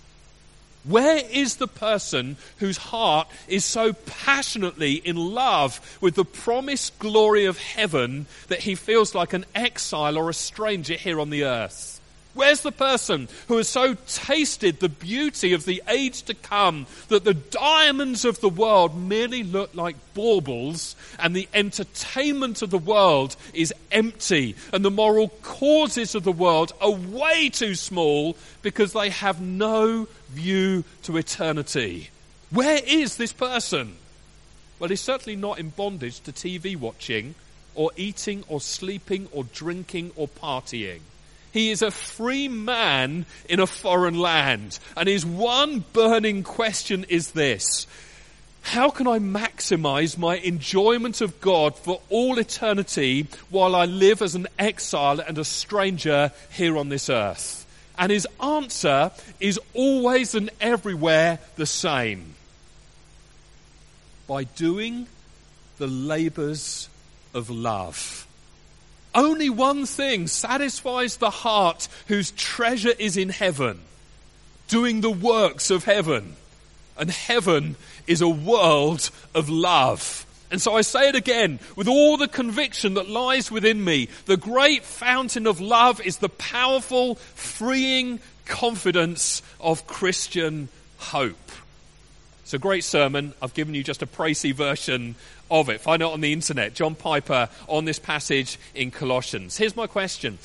Where 0.84 1.18
is 1.32 1.58
the 1.58 1.68
person 1.68 2.38
whose 2.58 2.78
heart 2.78 3.28
is 3.48 3.64
so 3.64 3.94
passionately 3.94 4.94
in 4.94 5.16
love 5.16 5.98
with 6.02 6.16
the 6.16 6.26
promised 6.26 6.98
glory 6.98 7.46
of 7.46 7.60
heaven 7.60 8.26
that 8.48 8.62
he 8.62 8.74
feels 8.74 9.14
like 9.14 9.34
an 9.34 9.46
exile 9.54 10.18
or 10.18 10.30
a 10.30 10.34
stranger 10.34 10.96
here 10.96 11.20
on 11.20 11.30
the 11.30 11.44
earth? 11.44 12.01
Where's 12.34 12.62
the 12.62 12.72
person 12.72 13.28
who 13.48 13.58
has 13.58 13.68
so 13.68 13.96
tasted 14.08 14.80
the 14.80 14.90
beauty 14.90 15.52
of 15.52 15.66
the 15.66 15.84
age 15.88 16.24
to 16.24 16.34
come 16.34 16.88
that 17.10 17.26
the 17.26 17.34
diamonds 17.34 18.24
of 18.24 18.40
the 18.40 18.50
world 18.50 18.98
merely 18.98 19.44
look 19.44 19.76
like 19.76 19.98
baubles 20.14 20.96
and 21.20 21.36
the 21.36 21.50
entertainment 21.54 22.62
of 22.62 22.70
the 22.70 22.78
world 22.78 23.36
is 23.54 23.74
empty 23.92 24.56
and 24.72 24.86
the 24.86 24.92
moral 24.92 25.30
causes 25.42 26.16
of 26.16 26.24
the 26.24 26.32
world 26.32 26.72
are 26.80 26.92
way 26.92 27.50
too 27.50 27.76
small 27.76 28.38
because 28.62 28.94
they 28.94 29.10
have 29.10 29.42
no 29.42 30.08
view 30.30 30.86
to 31.04 31.18
eternity? 31.18 32.10
Where 32.50 32.82
is 32.86 33.18
this 33.18 33.34
person? 33.34 33.98
Well, 34.80 34.90
he's 34.90 35.02
certainly 35.02 35.36
not 35.36 35.60
in 35.60 35.70
bondage 35.70 36.22
to 36.22 36.32
TV 36.32 36.78
watching 36.78 37.36
or 37.76 37.92
eating 37.98 38.44
or 38.48 38.62
sleeping 38.62 39.28
or 39.32 39.44
drinking 39.44 40.12
or 40.16 40.28
partying. 40.28 41.02
He 41.52 41.70
is 41.70 41.82
a 41.82 41.92
free 41.92 42.48
man 42.48 43.26
in 43.50 43.60
a 43.60 43.68
foreign 43.68 44.18
land. 44.18 44.80
And 44.96 45.08
his 45.08 45.26
one 45.26 45.84
burning 45.94 46.44
question 46.44 47.06
is 47.10 47.32
this 47.32 47.88
How 48.62 48.90
can 48.90 49.08
I 49.08 49.20
maximize 49.20 50.18
my 50.18 50.38
enjoyment 50.38 51.22
of 51.22 51.42
God 51.42 51.78
for 51.78 52.02
all 52.10 52.40
eternity 52.40 53.28
while 53.50 53.76
I 53.76 53.86
live 53.86 54.22
as 54.22 54.36
an 54.36 54.48
exile 54.58 55.20
and 55.20 55.38
a 55.38 55.46
stranger 55.46 56.32
here 56.52 56.78
on 56.78 56.90
this 56.90 57.10
earth? 57.10 57.66
And 57.98 58.12
his 58.12 58.28
answer 58.42 59.12
is 59.40 59.60
always 59.74 60.34
and 60.34 60.50
everywhere 60.60 61.40
the 61.56 61.66
same 61.66 62.36
by 64.28 64.46
doing 64.46 65.08
the 65.78 65.88
labors 65.88 66.88
of 67.34 67.50
love. 67.50 68.26
Only 69.14 69.50
one 69.50 69.86
thing 69.86 70.28
satisfies 70.28 71.18
the 71.18 71.30
heart 71.30 71.88
whose 72.08 72.32
treasure 72.32 72.94
is 72.98 73.18
in 73.18 73.30
heaven, 73.30 73.80
doing 74.68 75.02
the 75.02 75.12
works 75.12 75.70
of 75.70 75.84
heaven. 75.84 76.36
And 76.98 77.10
heaven 77.10 77.76
is 78.08 78.22
a 78.22 78.30
world 78.30 79.10
of 79.34 79.50
love. 79.50 80.26
And 80.52 80.62
so 80.62 80.76
I 80.76 80.82
say 80.82 81.08
it 81.08 81.16
again 81.16 81.60
with 81.76 81.88
all 81.88 82.18
the 82.18 82.28
conviction 82.28 82.96
that 82.96 83.10
lies 83.10 83.50
within 83.50 83.84
me. 83.84 84.10
The 84.26 84.38
great 84.38 84.84
fountain 84.84 85.48
of 85.48 85.62
love 85.62 86.02
is 86.02 86.18
the 86.18 86.30
powerful, 86.30 87.16
freeing 87.16 88.20
confidence 88.46 89.42
of 89.62 89.88
Christian 89.88 90.68
hope. 90.98 91.38
It's 92.44 92.54
a 92.54 92.60
great 92.60 92.84
sermon. 92.84 93.34
I've 93.42 93.54
given 93.54 93.76
you 93.76 93.84
just 93.84 94.02
a 94.02 94.06
précis 94.06 94.54
version 94.54 95.16
of 95.52 95.70
it. 95.70 95.82
Find 95.82 96.02
it 96.02 96.06
on 96.06 96.22
the 96.22 96.34
internet. 96.34 96.74
John 96.74 96.96
Piper 96.96 97.50
on 97.68 97.86
this 97.86 98.00
passage 98.00 98.58
in 98.74 98.90
Colossians. 98.90 99.58
Here's 99.58 99.76
my 99.76 99.86
question. 99.86 100.40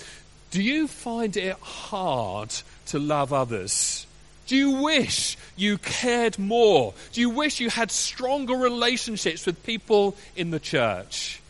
Do 0.51 0.61
you 0.62 0.88
find 0.88 1.37
it 1.37 1.57
hard 1.61 2.53
to 2.87 2.99
love 2.99 3.33
others? 3.33 4.07
Do 4.47 4.57
you 4.57 4.83
wish 4.83 5.37
you 5.57 5.79
cared 5.79 6.38
more? 6.38 6.92
Do 7.12 7.21
you 7.21 7.31
wish 7.31 7.61
you 7.61 7.71
had 7.71 7.90
stronger 7.90 8.55
relationships 8.55 9.47
with 9.47 9.64
people 9.64 10.16
in 10.37 10.51
the 10.51 10.61
church? 10.61 11.40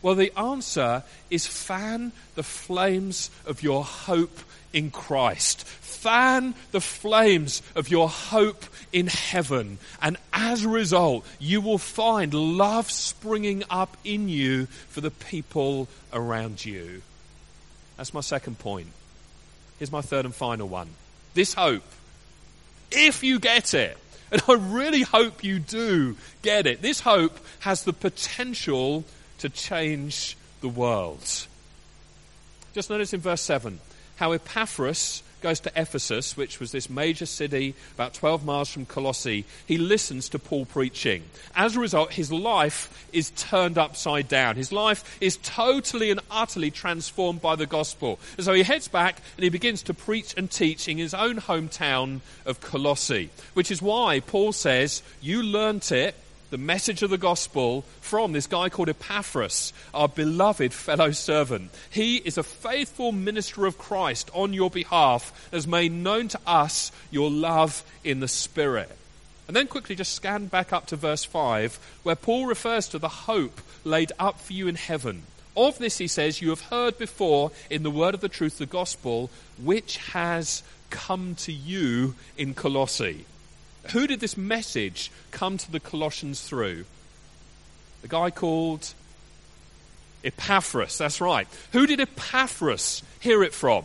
Well, 0.00 0.14
the 0.14 0.36
answer 0.38 1.02
is 1.30 1.46
fan 1.46 2.12
the 2.34 2.42
flames 2.42 3.30
of 3.46 3.62
your 3.62 3.84
hope 3.84 4.38
in 4.72 4.90
Christ. 4.90 5.64
Fan 5.64 6.54
the 6.70 6.80
flames 6.80 7.62
of 7.74 7.88
your 7.88 8.08
hope 8.08 8.64
in 8.92 9.08
heaven. 9.08 9.78
And 10.00 10.16
as 10.32 10.64
a 10.64 10.68
result, 10.68 11.26
you 11.38 11.60
will 11.60 11.78
find 11.78 12.32
love 12.32 12.90
springing 12.90 13.64
up 13.70 13.96
in 14.04 14.28
you 14.28 14.66
for 14.88 15.00
the 15.00 15.10
people 15.10 15.88
around 16.12 16.64
you. 16.64 17.02
That's 17.96 18.14
my 18.14 18.20
second 18.20 18.58
point. 18.58 18.88
Here's 19.78 19.92
my 19.92 20.02
third 20.02 20.24
and 20.24 20.34
final 20.34 20.68
one. 20.68 20.88
This 21.34 21.54
hope, 21.54 21.84
if 22.90 23.22
you 23.22 23.38
get 23.38 23.74
it, 23.74 23.96
and 24.30 24.42
I 24.48 24.54
really 24.54 25.02
hope 25.02 25.42
you 25.42 25.58
do 25.58 26.16
get 26.42 26.66
it, 26.66 26.82
this 26.82 27.00
hope 27.00 27.38
has 27.60 27.84
the 27.84 27.92
potential 27.92 29.04
to 29.38 29.48
change 29.48 30.36
the 30.60 30.68
world. 30.68 31.46
Just 32.74 32.90
notice 32.90 33.12
in 33.12 33.20
verse 33.20 33.40
7 33.40 33.80
how 34.18 34.32
Epaphras 34.32 35.22
goes 35.40 35.60
to 35.60 35.72
Ephesus, 35.76 36.36
which 36.36 36.60
was 36.60 36.72
this 36.72 36.90
major 36.90 37.26
city 37.26 37.74
about 37.94 38.14
12 38.14 38.44
miles 38.44 38.68
from 38.68 38.86
Colossae. 38.86 39.44
He 39.66 39.78
listens 39.78 40.28
to 40.30 40.38
Paul 40.38 40.66
preaching. 40.66 41.22
As 41.54 41.76
a 41.76 41.80
result, 41.80 42.12
his 42.12 42.32
life 42.32 43.08
is 43.12 43.30
turned 43.30 43.78
upside 43.78 44.28
down. 44.28 44.56
His 44.56 44.72
life 44.72 45.16
is 45.20 45.38
totally 45.42 46.10
and 46.10 46.20
utterly 46.30 46.70
transformed 46.70 47.40
by 47.40 47.56
the 47.56 47.66
gospel. 47.66 48.18
And 48.36 48.44
so 48.44 48.52
he 48.52 48.62
heads 48.62 48.88
back 48.88 49.22
and 49.36 49.44
he 49.44 49.50
begins 49.50 49.82
to 49.84 49.94
preach 49.94 50.34
and 50.36 50.50
teach 50.50 50.88
in 50.88 50.98
his 50.98 51.14
own 51.14 51.36
hometown 51.36 52.20
of 52.44 52.60
Colossae, 52.60 53.30
which 53.54 53.70
is 53.70 53.80
why 53.80 54.20
Paul 54.20 54.52
says, 54.52 55.02
You 55.20 55.42
learnt 55.42 55.92
it 55.92 56.14
the 56.50 56.58
message 56.58 57.02
of 57.02 57.10
the 57.10 57.18
gospel 57.18 57.84
from 58.00 58.32
this 58.32 58.46
guy 58.46 58.68
called 58.68 58.88
Epaphras, 58.88 59.72
our 59.92 60.08
beloved 60.08 60.72
fellow 60.72 61.10
servant. 61.10 61.70
He 61.90 62.16
is 62.16 62.38
a 62.38 62.42
faithful 62.42 63.12
minister 63.12 63.66
of 63.66 63.78
Christ 63.78 64.30
on 64.32 64.54
your 64.54 64.70
behalf, 64.70 65.48
has 65.52 65.66
made 65.66 65.92
known 65.92 66.28
to 66.28 66.40
us 66.46 66.90
your 67.10 67.30
love 67.30 67.84
in 68.02 68.20
the 68.20 68.28
Spirit. 68.28 68.90
And 69.46 69.56
then 69.56 69.66
quickly 69.66 69.94
just 69.94 70.14
scan 70.14 70.46
back 70.46 70.72
up 70.72 70.86
to 70.86 70.96
verse 70.96 71.24
5, 71.24 71.98
where 72.02 72.16
Paul 72.16 72.46
refers 72.46 72.88
to 72.88 72.98
the 72.98 73.08
hope 73.08 73.60
laid 73.84 74.12
up 74.18 74.40
for 74.40 74.52
you 74.52 74.68
in 74.68 74.74
heaven. 74.74 75.22
Of 75.56 75.78
this, 75.78 75.98
he 75.98 76.06
says, 76.06 76.40
you 76.40 76.50
have 76.50 76.60
heard 76.60 76.98
before 76.98 77.50
in 77.68 77.82
the 77.82 77.90
word 77.90 78.14
of 78.14 78.20
the 78.20 78.28
truth, 78.28 78.58
the 78.58 78.66
gospel, 78.66 79.30
which 79.60 79.96
has 80.12 80.62
come 80.90 81.34
to 81.36 81.52
you 81.52 82.14
in 82.36 82.54
Colossae. 82.54 83.24
Who 83.92 84.06
did 84.06 84.20
this 84.20 84.36
message 84.36 85.10
come 85.30 85.58
to 85.58 85.70
the 85.70 85.80
Colossians 85.80 86.42
through? 86.42 86.84
The 88.02 88.08
guy 88.08 88.30
called 88.30 88.94
Epaphras, 90.24 90.98
that's 90.98 91.20
right. 91.20 91.48
Who 91.72 91.86
did 91.86 92.00
Epaphras 92.00 93.02
hear 93.20 93.42
it 93.42 93.54
from? 93.54 93.84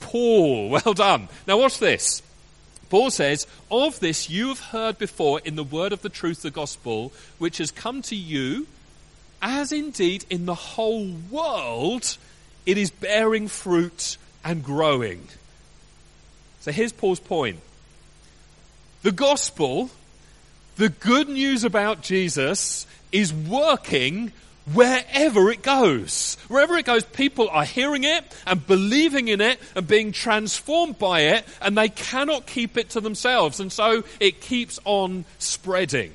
Paul. 0.00 0.70
Well 0.84 0.94
done. 0.94 1.28
Now, 1.46 1.58
watch 1.58 1.78
this. 1.78 2.22
Paul 2.88 3.10
says, 3.10 3.46
Of 3.70 4.00
this 4.00 4.28
you 4.28 4.48
have 4.48 4.60
heard 4.60 4.98
before 4.98 5.40
in 5.44 5.56
the 5.56 5.64
word 5.64 5.92
of 5.92 6.02
the 6.02 6.08
truth, 6.08 6.42
the 6.42 6.50
gospel, 6.50 7.12
which 7.38 7.58
has 7.58 7.70
come 7.70 8.02
to 8.02 8.16
you, 8.16 8.66
as 9.40 9.72
indeed 9.72 10.24
in 10.28 10.46
the 10.46 10.54
whole 10.54 11.08
world 11.30 12.16
it 12.66 12.76
is 12.76 12.90
bearing 12.90 13.48
fruit 13.48 14.16
and 14.44 14.62
growing. 14.64 15.28
So 16.60 16.72
here's 16.72 16.92
Paul's 16.92 17.20
point. 17.20 17.58
The 19.02 19.12
gospel, 19.12 19.90
the 20.76 20.90
good 20.90 21.28
news 21.28 21.64
about 21.64 22.02
Jesus, 22.02 22.86
is 23.12 23.32
working 23.32 24.32
wherever 24.72 25.50
it 25.50 25.62
goes. 25.62 26.36
Wherever 26.48 26.76
it 26.76 26.84
goes, 26.84 27.04
people 27.04 27.48
are 27.48 27.64
hearing 27.64 28.04
it 28.04 28.24
and 28.46 28.66
believing 28.66 29.28
in 29.28 29.40
it 29.40 29.58
and 29.74 29.86
being 29.86 30.12
transformed 30.12 30.98
by 30.98 31.20
it, 31.20 31.44
and 31.62 31.76
they 31.76 31.88
cannot 31.88 32.46
keep 32.46 32.76
it 32.76 32.90
to 32.90 33.00
themselves. 33.00 33.58
And 33.58 33.72
so 33.72 34.04
it 34.20 34.40
keeps 34.40 34.78
on 34.84 35.24
spreading. 35.38 36.12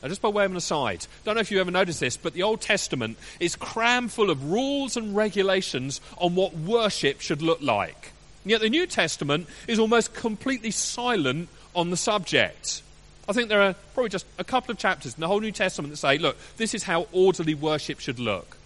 Now, 0.00 0.08
just 0.08 0.22
by 0.22 0.28
way 0.28 0.44
of 0.44 0.50
an 0.50 0.56
aside, 0.56 1.06
I 1.22 1.24
don't 1.24 1.34
know 1.34 1.40
if 1.40 1.50
you 1.50 1.60
ever 1.60 1.70
noticed 1.70 1.98
this, 1.98 2.16
but 2.16 2.34
the 2.34 2.42
Old 2.42 2.60
Testament 2.60 3.18
is 3.40 3.56
crammed 3.56 4.12
full 4.12 4.30
of 4.30 4.50
rules 4.50 4.96
and 4.96 5.16
regulations 5.16 6.00
on 6.18 6.34
what 6.34 6.54
worship 6.54 7.20
should 7.20 7.42
look 7.42 7.62
like. 7.62 8.12
Yet 8.44 8.60
the 8.60 8.68
New 8.68 8.86
Testament 8.86 9.48
is 9.66 9.78
almost 9.78 10.14
completely 10.14 10.70
silent 10.70 11.48
on 11.74 11.90
the 11.90 11.96
subject. 11.96 12.82
I 13.28 13.32
think 13.32 13.48
there 13.48 13.62
are 13.62 13.74
probably 13.94 14.10
just 14.10 14.26
a 14.38 14.44
couple 14.44 14.70
of 14.70 14.78
chapters 14.78 15.14
in 15.14 15.20
the 15.20 15.28
whole 15.28 15.40
New 15.40 15.52
Testament 15.52 15.92
that 15.92 15.96
say, 15.96 16.18
look, 16.18 16.36
this 16.58 16.74
is 16.74 16.82
how 16.82 17.06
orderly 17.12 17.54
worship 17.54 18.00
should 18.00 18.18
look. 18.18 18.58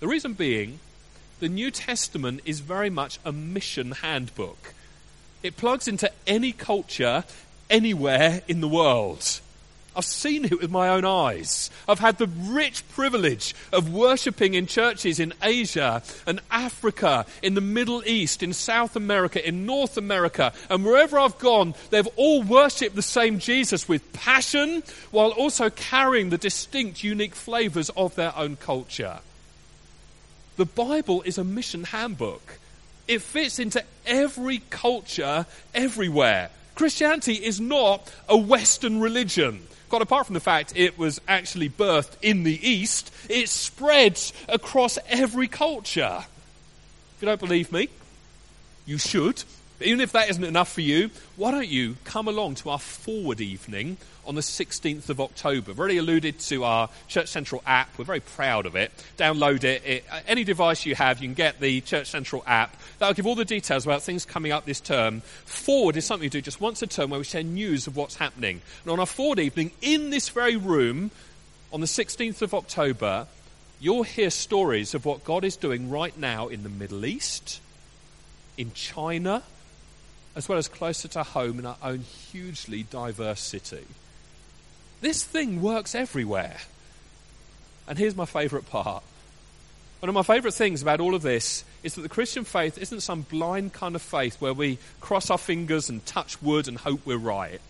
The 0.00 0.08
reason 0.08 0.34
being, 0.34 0.80
the 1.40 1.48
New 1.48 1.70
Testament 1.70 2.42
is 2.44 2.60
very 2.60 2.90
much 2.90 3.18
a 3.24 3.32
mission 3.32 3.92
handbook. 3.92 4.74
It 5.42 5.56
plugs 5.56 5.88
into 5.88 6.10
any 6.26 6.52
culture 6.52 7.24
anywhere 7.70 8.42
in 8.46 8.60
the 8.60 8.68
world. 8.68 9.40
I've 9.96 10.04
seen 10.04 10.44
it 10.44 10.60
with 10.60 10.70
my 10.70 10.88
own 10.88 11.04
eyes. 11.04 11.70
I've 11.88 12.00
had 12.00 12.18
the 12.18 12.26
rich 12.26 12.86
privilege 12.88 13.54
of 13.72 13.92
worshipping 13.92 14.54
in 14.54 14.66
churches 14.66 15.20
in 15.20 15.32
Asia 15.42 16.02
and 16.26 16.40
Africa, 16.50 17.26
in 17.42 17.54
the 17.54 17.60
Middle 17.60 18.02
East, 18.04 18.42
in 18.42 18.52
South 18.52 18.96
America, 18.96 19.46
in 19.46 19.66
North 19.66 19.96
America, 19.96 20.52
and 20.68 20.84
wherever 20.84 21.18
I've 21.18 21.38
gone, 21.38 21.74
they've 21.90 22.08
all 22.16 22.42
worshipped 22.42 22.96
the 22.96 23.02
same 23.02 23.38
Jesus 23.38 23.88
with 23.88 24.12
passion 24.12 24.82
while 25.12 25.30
also 25.30 25.70
carrying 25.70 26.30
the 26.30 26.38
distinct, 26.38 27.04
unique 27.04 27.34
flavors 27.34 27.90
of 27.90 28.14
their 28.16 28.36
own 28.36 28.56
culture. 28.56 29.20
The 30.56 30.66
Bible 30.66 31.22
is 31.22 31.38
a 31.38 31.44
mission 31.44 31.84
handbook. 31.84 32.58
It 33.06 33.22
fits 33.22 33.58
into 33.58 33.84
every 34.06 34.58
culture 34.70 35.46
everywhere. 35.74 36.50
Christianity 36.74 37.34
is 37.34 37.60
not 37.60 38.12
a 38.28 38.36
Western 38.36 39.00
religion 39.00 39.66
quite 39.88 40.02
apart 40.02 40.26
from 40.26 40.34
the 40.34 40.40
fact 40.40 40.72
it 40.76 40.98
was 40.98 41.20
actually 41.28 41.68
birthed 41.68 42.16
in 42.22 42.42
the 42.42 42.68
East, 42.68 43.12
it 43.28 43.48
spreads 43.48 44.32
across 44.48 44.98
every 45.08 45.48
culture. 45.48 46.24
If 47.16 47.22
you 47.22 47.26
don't 47.26 47.40
believe 47.40 47.72
me, 47.72 47.88
you 48.86 48.98
should. 48.98 49.44
But 49.78 49.88
even 49.88 50.00
if 50.00 50.12
that 50.12 50.30
isn't 50.30 50.44
enough 50.44 50.72
for 50.72 50.80
you, 50.80 51.10
why 51.36 51.50
don't 51.50 51.68
you 51.68 51.96
come 52.04 52.28
along 52.28 52.56
to 52.56 52.70
our 52.70 52.78
forward 52.78 53.40
evening 53.40 53.96
on 54.26 54.34
the 54.34 54.40
16th 54.40 55.08
of 55.08 55.20
October? 55.20 55.70
I've 55.70 55.78
already 55.78 55.98
alluded 55.98 56.38
to 56.40 56.64
our 56.64 56.88
Church 57.08 57.28
Central 57.28 57.62
app. 57.66 57.96
We're 57.98 58.04
very 58.04 58.20
proud 58.20 58.66
of 58.66 58.76
it. 58.76 58.92
Download 59.16 59.64
it. 59.64 59.84
it. 59.84 60.04
Uh, 60.10 60.20
any 60.26 60.44
device 60.44 60.86
you 60.86 60.94
have, 60.94 61.20
you 61.20 61.28
can 61.28 61.34
get 61.34 61.60
the 61.60 61.80
Church 61.80 62.08
Central 62.08 62.42
app. 62.46 62.76
That'll 62.98 63.14
give 63.14 63.26
all 63.26 63.34
the 63.34 63.44
details 63.44 63.84
about 63.84 64.02
things 64.02 64.24
coming 64.24 64.52
up 64.52 64.64
this 64.64 64.80
term. 64.80 65.20
Forward 65.44 65.96
is 65.96 66.04
something 66.04 66.26
we 66.26 66.30
do 66.30 66.40
just 66.40 66.60
once 66.60 66.82
a 66.82 66.86
term 66.86 67.10
where 67.10 67.20
we 67.20 67.24
share 67.24 67.42
news 67.42 67.86
of 67.86 67.96
what's 67.96 68.16
happening. 68.16 68.60
And 68.82 68.92
on 68.92 69.00
our 69.00 69.06
forward 69.06 69.38
evening, 69.38 69.72
in 69.80 70.10
this 70.10 70.28
very 70.28 70.56
room, 70.56 71.10
on 71.72 71.80
the 71.80 71.86
16th 71.86 72.42
of 72.42 72.54
October, 72.54 73.26
you'll 73.80 74.04
hear 74.04 74.30
stories 74.30 74.94
of 74.94 75.04
what 75.04 75.24
God 75.24 75.44
is 75.44 75.56
doing 75.56 75.90
right 75.90 76.16
now 76.16 76.48
in 76.48 76.62
the 76.62 76.68
Middle 76.68 77.04
East, 77.04 77.60
in 78.56 78.72
China, 78.72 79.42
as 80.36 80.48
well 80.48 80.58
as 80.58 80.68
closer 80.68 81.08
to 81.08 81.22
home 81.22 81.58
in 81.58 81.66
our 81.66 81.76
own 81.82 82.00
hugely 82.00 82.84
diverse 82.84 83.40
city. 83.40 83.84
This 85.04 85.22
thing 85.22 85.60
works 85.60 85.94
everywhere. 85.94 86.56
And 87.86 87.98
here's 87.98 88.16
my 88.16 88.24
favourite 88.24 88.70
part. 88.70 89.04
One 90.00 90.08
of 90.08 90.14
my 90.14 90.22
favourite 90.22 90.54
things 90.54 90.80
about 90.80 90.98
all 90.98 91.14
of 91.14 91.20
this 91.20 91.62
is 91.82 91.94
that 91.94 92.00
the 92.00 92.08
Christian 92.08 92.44
faith 92.44 92.78
isn't 92.78 93.02
some 93.02 93.20
blind 93.20 93.74
kind 93.74 93.94
of 93.96 94.00
faith 94.00 94.40
where 94.40 94.54
we 94.54 94.78
cross 95.02 95.28
our 95.28 95.36
fingers 95.36 95.90
and 95.90 96.06
touch 96.06 96.40
wood 96.40 96.68
and 96.68 96.78
hope 96.78 97.04
we're 97.04 97.18
right. 97.18 97.60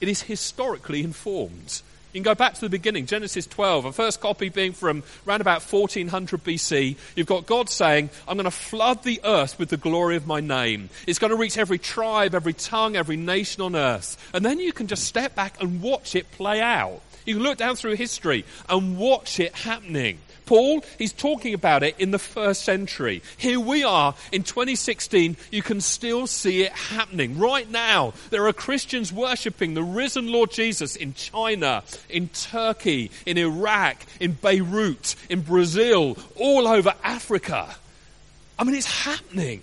It 0.00 0.08
is 0.08 0.22
historically 0.22 1.04
informed. 1.04 1.80
You 2.18 2.24
can 2.24 2.32
go 2.32 2.34
back 2.34 2.54
to 2.54 2.60
the 2.62 2.68
beginning, 2.68 3.06
Genesis 3.06 3.46
12, 3.46 3.84
a 3.84 3.92
first 3.92 4.20
copy 4.20 4.48
being 4.48 4.72
from 4.72 5.04
around 5.24 5.40
about 5.40 5.62
1400 5.62 6.42
BC. 6.42 6.96
You've 7.14 7.28
got 7.28 7.46
God 7.46 7.68
saying, 7.68 8.10
I'm 8.26 8.36
going 8.36 8.44
to 8.44 8.50
flood 8.50 9.04
the 9.04 9.20
earth 9.22 9.56
with 9.56 9.68
the 9.68 9.76
glory 9.76 10.16
of 10.16 10.26
my 10.26 10.40
name. 10.40 10.90
It's 11.06 11.20
going 11.20 11.30
to 11.30 11.36
reach 11.36 11.56
every 11.56 11.78
tribe, 11.78 12.34
every 12.34 12.54
tongue, 12.54 12.96
every 12.96 13.16
nation 13.16 13.62
on 13.62 13.76
earth. 13.76 14.16
And 14.34 14.44
then 14.44 14.58
you 14.58 14.72
can 14.72 14.88
just 14.88 15.04
step 15.04 15.36
back 15.36 15.62
and 15.62 15.80
watch 15.80 16.16
it 16.16 16.28
play 16.32 16.60
out. 16.60 17.02
You 17.24 17.34
can 17.34 17.44
look 17.44 17.56
down 17.56 17.76
through 17.76 17.94
history 17.94 18.44
and 18.68 18.98
watch 18.98 19.38
it 19.38 19.54
happening. 19.54 20.18
Paul, 20.48 20.82
he's 20.96 21.12
talking 21.12 21.52
about 21.52 21.82
it 21.82 21.94
in 21.98 22.10
the 22.10 22.18
first 22.18 22.64
century. 22.64 23.20
Here 23.36 23.60
we 23.60 23.84
are 23.84 24.14
in 24.32 24.44
2016. 24.44 25.36
You 25.50 25.60
can 25.60 25.82
still 25.82 26.26
see 26.26 26.62
it 26.62 26.72
happening. 26.72 27.38
Right 27.38 27.70
now, 27.70 28.14
there 28.30 28.46
are 28.46 28.54
Christians 28.54 29.12
worshipping 29.12 29.74
the 29.74 29.82
risen 29.82 30.32
Lord 30.32 30.50
Jesus 30.50 30.96
in 30.96 31.12
China, 31.12 31.82
in 32.08 32.28
Turkey, 32.28 33.10
in 33.26 33.36
Iraq, 33.36 33.98
in 34.20 34.32
Beirut, 34.32 35.16
in 35.28 35.42
Brazil, 35.42 36.16
all 36.34 36.66
over 36.66 36.94
Africa. 37.04 37.68
I 38.58 38.64
mean, 38.64 38.74
it's 38.74 39.04
happening. 39.04 39.60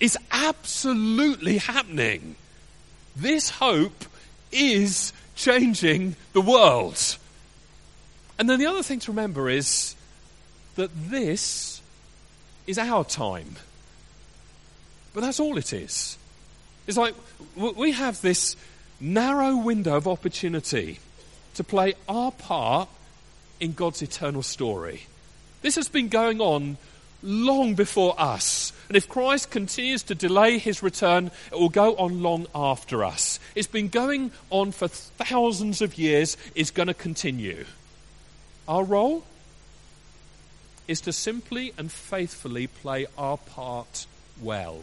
It's 0.00 0.16
absolutely 0.32 1.58
happening. 1.58 2.34
This 3.14 3.50
hope 3.50 4.04
is 4.50 5.12
changing 5.36 6.16
the 6.32 6.40
world. 6.40 7.18
And 8.38 8.48
then 8.48 8.58
the 8.58 8.66
other 8.66 8.82
thing 8.82 9.00
to 9.00 9.10
remember 9.10 9.48
is 9.48 9.94
that 10.76 10.90
this 10.94 11.80
is 12.66 12.78
our 12.78 13.04
time. 13.04 13.56
But 15.14 15.22
that's 15.22 15.40
all 15.40 15.56
it 15.56 15.72
is. 15.72 16.18
It's 16.86 16.98
like 16.98 17.14
we 17.56 17.92
have 17.92 18.20
this 18.20 18.56
narrow 19.00 19.56
window 19.56 19.96
of 19.96 20.06
opportunity 20.06 21.00
to 21.54 21.64
play 21.64 21.94
our 22.08 22.30
part 22.32 22.88
in 23.60 23.72
God's 23.72 24.02
eternal 24.02 24.42
story. 24.42 25.06
This 25.62 25.76
has 25.76 25.88
been 25.88 26.08
going 26.08 26.40
on 26.40 26.76
long 27.22 27.74
before 27.74 28.14
us. 28.18 28.72
And 28.88 28.96
if 28.96 29.08
Christ 29.08 29.50
continues 29.50 30.02
to 30.04 30.14
delay 30.14 30.58
his 30.58 30.82
return, 30.82 31.30
it 31.50 31.58
will 31.58 31.70
go 31.70 31.96
on 31.96 32.22
long 32.22 32.46
after 32.54 33.04
us. 33.04 33.40
It's 33.54 33.66
been 33.66 33.88
going 33.88 34.30
on 34.50 34.70
for 34.72 34.86
thousands 34.86 35.80
of 35.80 35.98
years, 35.98 36.36
it's 36.54 36.70
going 36.70 36.88
to 36.88 36.94
continue. 36.94 37.64
Our 38.68 38.84
role 38.84 39.24
is 40.88 41.00
to 41.02 41.12
simply 41.12 41.72
and 41.78 41.90
faithfully 41.90 42.66
play 42.66 43.06
our 43.16 43.36
part 43.36 44.06
well. 44.40 44.82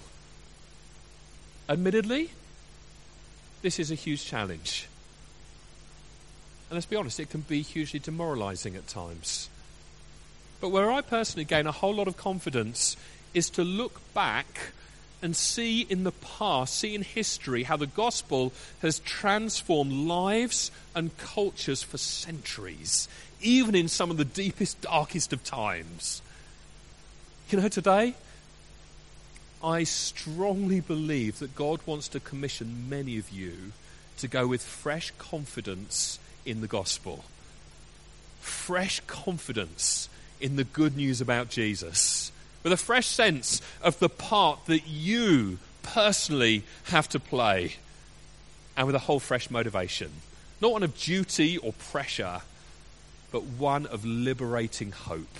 Admittedly, 1.67 2.31
this 3.61 3.79
is 3.79 3.91
a 3.91 3.95
huge 3.95 4.25
challenge. 4.25 4.87
And 6.69 6.75
let's 6.75 6.85
be 6.85 6.95
honest, 6.95 7.19
it 7.19 7.29
can 7.29 7.41
be 7.41 7.61
hugely 7.61 7.99
demoralizing 7.99 8.75
at 8.75 8.87
times. 8.87 9.49
But 10.59 10.69
where 10.69 10.91
I 10.91 11.01
personally 11.01 11.45
gain 11.45 11.67
a 11.67 11.71
whole 11.71 11.95
lot 11.95 12.07
of 12.07 12.17
confidence 12.17 12.95
is 13.33 13.49
to 13.51 13.63
look 13.63 14.01
back 14.13 14.71
and 15.21 15.35
see 15.35 15.81
in 15.81 16.03
the 16.03 16.11
past, 16.11 16.77
see 16.77 16.93
in 16.93 17.01
history 17.01 17.63
how 17.63 17.77
the 17.77 17.87
gospel 17.87 18.51
has 18.81 18.99
transformed 18.99 19.93
lives 19.93 20.69
and 20.93 21.17
cultures 21.17 21.81
for 21.81 21.97
centuries, 21.97 23.07
even 23.43 23.75
in 23.75 23.87
some 23.87 24.09
of 24.09 24.17
the 24.17 24.25
deepest, 24.25 24.81
darkest 24.81 25.33
of 25.33 25.43
times. 25.43 26.21
You 27.49 27.59
know, 27.59 27.67
today, 27.67 28.15
I 29.63 29.83
strongly 29.83 30.79
believe 30.79 31.39
that 31.39 31.55
God 31.55 31.79
wants 31.85 32.07
to 32.09 32.19
commission 32.19 32.89
many 32.89 33.17
of 33.17 33.29
you 33.29 33.73
to 34.17 34.27
go 34.27 34.47
with 34.47 34.63
fresh 34.63 35.11
confidence 35.17 36.19
in 36.45 36.61
the 36.61 36.67
gospel, 36.67 37.25
fresh 38.41 39.01
confidence 39.07 40.09
in 40.41 40.55
the 40.55 40.63
good 40.63 40.97
news 40.97 41.21
about 41.21 41.49
Jesus, 41.49 42.31
with 42.63 42.73
a 42.73 42.77
fresh 42.77 43.07
sense 43.07 43.61
of 43.81 43.99
the 43.99 44.09
part 44.09 44.65
that 44.65 44.87
you 44.87 45.59
personally 45.83 46.63
have 46.85 47.07
to 47.09 47.19
play, 47.19 47.75
and 48.75 48.87
with 48.87 48.95
a 48.95 48.99
whole 48.99 49.19
fresh 49.19 49.49
motivation. 49.49 50.11
Not 50.59 50.71
one 50.71 50.83
of 50.83 50.97
duty 50.97 51.57
or 51.57 51.73
pressure, 51.73 52.41
but 53.33 53.43
one 53.43 53.87
of 53.87 54.05
liberating 54.05 54.91
hope. 54.91 55.37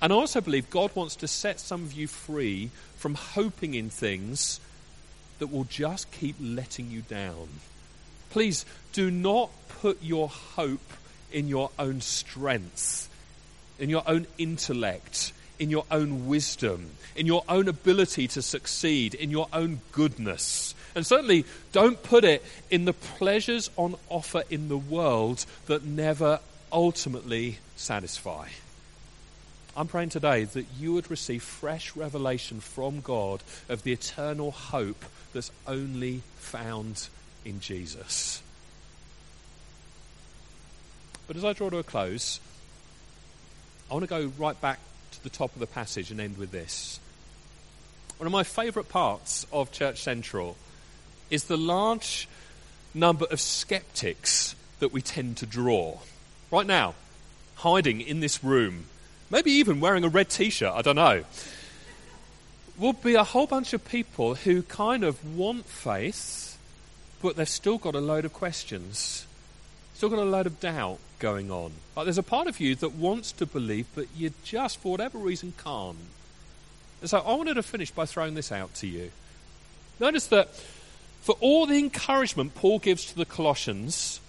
And 0.00 0.12
I 0.12 0.16
also 0.16 0.40
believe 0.40 0.68
God 0.68 0.94
wants 0.94 1.16
to 1.16 1.26
set 1.26 1.58
some 1.58 1.82
of 1.82 1.94
you 1.94 2.06
free 2.06 2.70
from 2.96 3.14
hoping 3.14 3.74
in 3.74 3.88
things 3.88 4.60
that 5.38 5.50
will 5.50 5.64
just 5.64 6.12
keep 6.12 6.36
letting 6.38 6.90
you 6.90 7.00
down. 7.00 7.48
Please 8.30 8.66
do 8.92 9.10
not 9.10 9.50
put 9.80 10.02
your 10.02 10.28
hope 10.28 10.92
in 11.32 11.48
your 11.48 11.70
own 11.78 12.02
strength, 12.02 13.08
in 13.78 13.88
your 13.88 14.02
own 14.06 14.26
intellect, 14.36 15.32
in 15.58 15.70
your 15.70 15.86
own 15.90 16.28
wisdom, 16.28 16.90
in 17.16 17.26
your 17.26 17.42
own 17.48 17.68
ability 17.68 18.28
to 18.28 18.42
succeed, 18.42 19.14
in 19.14 19.30
your 19.30 19.48
own 19.52 19.80
goodness. 19.92 20.74
And 20.94 21.06
certainly 21.06 21.46
don't 21.72 22.02
put 22.02 22.24
it 22.24 22.44
in 22.70 22.84
the 22.84 22.92
pleasures 22.92 23.70
on 23.76 23.94
offer 24.10 24.42
in 24.50 24.68
the 24.68 24.76
world 24.76 25.46
that 25.66 25.84
never 25.84 26.40
ultimately 26.72 27.58
satisfy. 27.76 28.48
I'm 29.76 29.88
praying 29.88 30.10
today 30.10 30.44
that 30.44 30.66
you 30.78 30.92
would 30.94 31.10
receive 31.10 31.42
fresh 31.42 31.94
revelation 31.96 32.60
from 32.60 33.00
God 33.00 33.42
of 33.68 33.82
the 33.82 33.92
eternal 33.92 34.50
hope 34.50 35.04
that's 35.32 35.50
only 35.66 36.22
found 36.36 37.08
in 37.44 37.60
Jesus. 37.60 38.42
But 41.26 41.36
as 41.36 41.44
I 41.44 41.52
draw 41.52 41.70
to 41.70 41.78
a 41.78 41.82
close, 41.82 42.40
I 43.90 43.94
want 43.94 44.04
to 44.04 44.08
go 44.08 44.32
right 44.38 44.60
back 44.60 44.78
to 45.12 45.22
the 45.22 45.30
top 45.30 45.54
of 45.54 45.60
the 45.60 45.66
passage 45.66 46.10
and 46.10 46.20
end 46.20 46.36
with 46.36 46.50
this. 46.50 47.00
One 48.18 48.26
of 48.26 48.32
my 48.32 48.42
favourite 48.42 48.88
parts 48.88 49.46
of 49.52 49.72
Church 49.72 50.02
Central 50.02 50.56
is 51.30 51.44
the 51.44 51.56
large 51.56 52.28
number 52.94 53.24
of 53.30 53.40
skeptics 53.40 54.54
that 54.80 54.92
we 54.92 55.00
tend 55.00 55.38
to 55.38 55.46
draw. 55.46 55.98
Right 56.52 56.66
now, 56.66 56.94
hiding 57.56 58.02
in 58.02 58.20
this 58.20 58.44
room 58.44 58.84
maybe 59.32 59.50
even 59.50 59.80
wearing 59.80 60.04
a 60.04 60.08
red 60.08 60.28
t 60.28 60.50
shirt, 60.50 60.72
I 60.72 60.82
don't 60.82 60.96
know, 60.96 61.24
will 62.78 62.92
be 62.92 63.14
a 63.14 63.24
whole 63.24 63.46
bunch 63.46 63.72
of 63.72 63.88
people 63.88 64.34
who 64.34 64.62
kind 64.62 65.02
of 65.02 65.36
want 65.36 65.64
faith, 65.64 66.58
but 67.22 67.34
they've 67.34 67.48
still 67.48 67.78
got 67.78 67.94
a 67.94 68.00
load 68.00 68.26
of 68.26 68.32
questions, 68.34 69.26
still 69.94 70.10
got 70.10 70.18
a 70.18 70.24
load 70.24 70.46
of 70.46 70.60
doubt 70.60 70.98
going 71.18 71.50
on. 71.50 71.72
Like 71.96 72.04
there's 72.04 72.18
a 72.18 72.22
part 72.22 72.46
of 72.46 72.60
you 72.60 72.74
that 72.76 72.92
wants 72.92 73.32
to 73.32 73.46
believe, 73.46 73.86
but 73.94 74.06
you 74.14 74.32
just, 74.44 74.78
for 74.78 74.92
whatever 74.92 75.16
reason, 75.16 75.54
can't. 75.56 75.96
And 77.00 77.08
so 77.08 77.18
I 77.18 77.34
wanted 77.34 77.54
to 77.54 77.62
finish 77.62 77.90
by 77.90 78.04
throwing 78.04 78.34
this 78.34 78.52
out 78.52 78.74
to 78.74 78.86
you. 78.86 79.10
Notice 79.98 80.26
that 80.26 80.54
for 81.22 81.36
all 81.40 81.64
the 81.64 81.78
encouragement 81.78 82.54
Paul 82.54 82.78
gives 82.78 83.06
to 83.06 83.16
the 83.16 83.24
Colossians, 83.24 84.20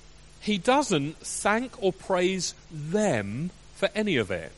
he 0.44 0.58
doesn't 0.58 1.18
thank 1.20 1.82
or 1.82 1.94
praise 1.94 2.54
them 2.70 3.50
for 3.76 3.90
any 3.96 4.18
of 4.18 4.30
it. 4.30 4.52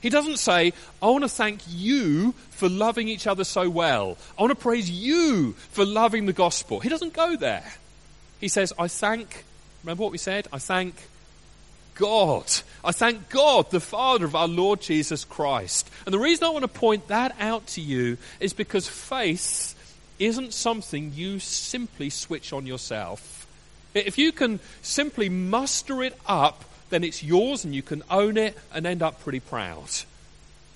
He 0.00 0.08
doesn't 0.08 0.38
say, 0.38 0.72
I 1.02 1.06
want 1.06 1.24
to 1.24 1.28
thank 1.28 1.60
you 1.68 2.32
for 2.50 2.70
loving 2.70 3.08
each 3.08 3.26
other 3.26 3.44
so 3.44 3.68
well. 3.68 4.16
I 4.38 4.42
want 4.42 4.52
to 4.52 4.62
praise 4.62 4.90
you 4.90 5.52
for 5.72 5.84
loving 5.84 6.24
the 6.24 6.32
gospel. 6.32 6.80
He 6.80 6.88
doesn't 6.88 7.12
go 7.12 7.36
there. 7.36 7.74
He 8.40 8.48
says, 8.48 8.72
I 8.78 8.88
thank, 8.88 9.44
remember 9.84 10.04
what 10.04 10.12
we 10.12 10.16
said? 10.18 10.48
I 10.54 10.58
thank 10.58 10.94
God. 11.96 12.50
I 12.82 12.92
thank 12.92 13.28
God, 13.28 13.70
the 13.70 13.80
Father 13.80 14.24
of 14.24 14.34
our 14.34 14.48
Lord 14.48 14.80
Jesus 14.80 15.26
Christ. 15.26 15.90
And 16.06 16.14
the 16.14 16.18
reason 16.18 16.44
I 16.44 16.50
want 16.50 16.62
to 16.62 16.68
point 16.68 17.08
that 17.08 17.36
out 17.38 17.66
to 17.68 17.82
you 17.82 18.16
is 18.40 18.54
because 18.54 18.88
faith 18.88 19.74
isn't 20.18 20.54
something 20.54 21.12
you 21.14 21.40
simply 21.40 22.08
switch 22.08 22.54
on 22.54 22.64
yourself. 22.64 23.45
If 23.96 24.18
you 24.18 24.32
can 24.32 24.60
simply 24.82 25.28
muster 25.28 26.02
it 26.02 26.18
up 26.26 26.64
then 26.90 27.04
it's 27.04 27.22
yours 27.22 27.64
and 27.64 27.74
you 27.74 27.82
can 27.82 28.02
own 28.10 28.36
it 28.36 28.56
and 28.72 28.86
end 28.86 29.02
up 29.02 29.22
pretty 29.22 29.40
proud. 29.40 29.90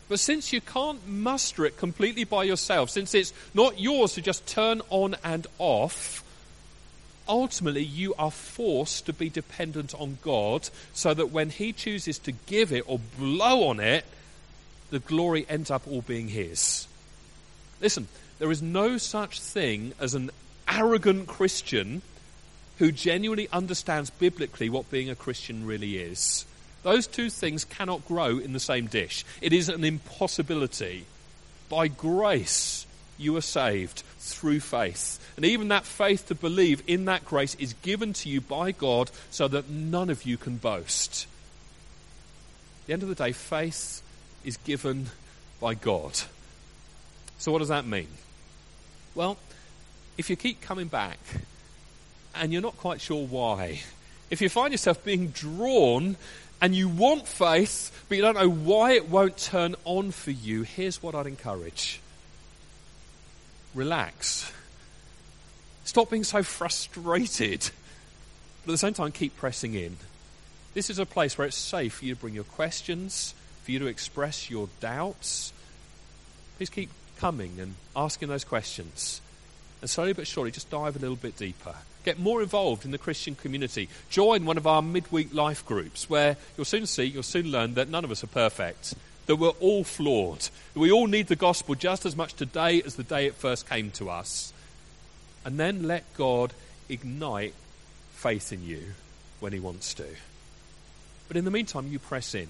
But 0.08 0.18
since 0.18 0.52
you 0.52 0.60
can't 0.60 1.06
muster 1.06 1.64
it 1.64 1.76
completely 1.76 2.24
by 2.24 2.44
yourself, 2.44 2.90
since 2.90 3.14
it's 3.14 3.32
not 3.54 3.78
yours 3.78 4.14
to 4.14 4.22
just 4.22 4.46
turn 4.46 4.82
on 4.90 5.14
and 5.22 5.46
off, 5.58 6.24
ultimately 7.28 7.84
you 7.84 8.14
are 8.14 8.32
forced 8.32 9.06
to 9.06 9.12
be 9.12 9.28
dependent 9.28 9.94
on 9.94 10.18
God 10.22 10.68
so 10.92 11.14
that 11.14 11.30
when 11.30 11.50
He 11.50 11.72
chooses 11.72 12.18
to 12.20 12.32
give 12.32 12.72
it 12.72 12.84
or 12.88 12.98
blow 13.18 13.68
on 13.68 13.78
it, 13.78 14.04
the 14.90 14.98
glory 14.98 15.46
ends 15.48 15.70
up 15.70 15.86
all 15.86 16.02
being 16.02 16.28
His. 16.28 16.88
Listen, 17.80 18.08
there 18.40 18.50
is 18.50 18.60
no 18.60 18.98
such 18.98 19.40
thing 19.40 19.92
as 20.00 20.14
an 20.14 20.30
arrogant 20.66 21.28
Christian 21.28 22.02
who 22.80 22.90
genuinely 22.90 23.46
understands 23.52 24.08
biblically 24.08 24.70
what 24.70 24.90
being 24.90 25.10
a 25.10 25.14
Christian 25.14 25.66
really 25.66 25.98
is. 25.98 26.46
Those 26.82 27.06
two 27.06 27.28
things 27.28 27.62
cannot 27.62 28.08
grow 28.08 28.38
in 28.38 28.54
the 28.54 28.58
same 28.58 28.86
dish. 28.86 29.22
It 29.42 29.52
is 29.52 29.68
an 29.68 29.84
impossibility. 29.84 31.04
By 31.68 31.88
grace, 31.88 32.86
you 33.18 33.36
are 33.36 33.42
saved 33.42 34.02
through 34.18 34.60
faith. 34.60 35.18
And 35.36 35.44
even 35.44 35.68
that 35.68 35.84
faith 35.84 36.28
to 36.28 36.34
believe 36.34 36.82
in 36.86 37.04
that 37.04 37.26
grace 37.26 37.54
is 37.56 37.74
given 37.82 38.14
to 38.14 38.30
you 38.30 38.40
by 38.40 38.72
God 38.72 39.10
so 39.30 39.46
that 39.46 39.68
none 39.68 40.08
of 40.08 40.22
you 40.22 40.38
can 40.38 40.56
boast. 40.56 41.26
At 42.80 42.86
the 42.86 42.92
end 42.94 43.02
of 43.02 43.10
the 43.10 43.14
day, 43.14 43.32
faith 43.32 44.00
is 44.42 44.56
given 44.56 45.10
by 45.60 45.74
God. 45.74 46.18
So, 47.36 47.52
what 47.52 47.58
does 47.58 47.68
that 47.68 47.86
mean? 47.86 48.08
Well, 49.14 49.36
if 50.16 50.30
you 50.30 50.36
keep 50.36 50.62
coming 50.62 50.88
back 50.88 51.18
and 52.34 52.52
you're 52.52 52.62
not 52.62 52.76
quite 52.76 53.00
sure 53.00 53.26
why. 53.26 53.82
If 54.30 54.40
you 54.40 54.48
find 54.48 54.72
yourself 54.72 55.04
being 55.04 55.28
drawn 55.28 56.16
and 56.60 56.74
you 56.74 56.88
want 56.88 57.26
faith, 57.26 58.04
but 58.08 58.16
you 58.16 58.22
don't 58.22 58.36
know 58.36 58.50
why 58.50 58.92
it 58.92 59.08
won't 59.08 59.36
turn 59.36 59.74
on 59.84 60.10
for 60.10 60.30
you, 60.30 60.62
here's 60.62 61.02
what 61.02 61.14
I'd 61.14 61.26
encourage 61.26 62.00
relax. 63.74 64.52
Stop 65.84 66.10
being 66.10 66.24
so 66.24 66.42
frustrated. 66.42 67.70
But 68.64 68.72
at 68.72 68.74
the 68.74 68.78
same 68.78 68.94
time, 68.94 69.12
keep 69.12 69.36
pressing 69.36 69.74
in. 69.74 69.96
This 70.74 70.90
is 70.90 70.98
a 70.98 71.06
place 71.06 71.36
where 71.36 71.46
it's 71.46 71.56
safe 71.56 71.94
for 71.94 72.04
you 72.04 72.14
to 72.14 72.20
bring 72.20 72.34
your 72.34 72.44
questions, 72.44 73.34
for 73.62 73.70
you 73.70 73.78
to 73.80 73.86
express 73.86 74.50
your 74.50 74.68
doubts. 74.80 75.52
Please 76.56 76.70
keep 76.70 76.90
coming 77.18 77.58
and 77.58 77.74
asking 77.96 78.28
those 78.28 78.44
questions. 78.44 79.20
And 79.80 79.88
slowly 79.88 80.12
but 80.12 80.26
surely, 80.26 80.50
just 80.50 80.70
dive 80.70 80.96
a 80.96 80.98
little 80.98 81.16
bit 81.16 81.36
deeper. 81.36 81.74
Get 82.04 82.18
more 82.18 82.42
involved 82.42 82.84
in 82.84 82.92
the 82.92 82.98
Christian 82.98 83.34
community. 83.34 83.88
Join 84.08 84.46
one 84.46 84.56
of 84.56 84.66
our 84.66 84.80
midweek 84.80 85.34
life 85.34 85.64
groups 85.66 86.08
where 86.08 86.36
you'll 86.56 86.64
soon 86.64 86.86
see, 86.86 87.04
you'll 87.04 87.22
soon 87.22 87.50
learn 87.50 87.74
that 87.74 87.88
none 87.88 88.04
of 88.04 88.10
us 88.10 88.24
are 88.24 88.28
perfect, 88.28 88.94
that 89.26 89.36
we're 89.36 89.50
all 89.60 89.84
flawed, 89.84 90.40
that 90.40 90.80
we 90.80 90.90
all 90.90 91.06
need 91.06 91.26
the 91.26 91.36
gospel 91.36 91.74
just 91.74 92.06
as 92.06 92.16
much 92.16 92.34
today 92.34 92.80
as 92.82 92.94
the 92.94 93.02
day 93.02 93.26
it 93.26 93.34
first 93.34 93.68
came 93.68 93.90
to 93.92 94.08
us. 94.08 94.52
And 95.44 95.58
then 95.58 95.86
let 95.86 96.04
God 96.16 96.54
ignite 96.88 97.54
faith 98.12 98.52
in 98.52 98.64
you 98.64 98.82
when 99.40 99.52
He 99.52 99.60
wants 99.60 99.92
to. 99.94 100.06
But 101.28 101.36
in 101.36 101.44
the 101.44 101.50
meantime, 101.50 101.92
you 101.92 101.98
press 101.98 102.34
in. 102.34 102.48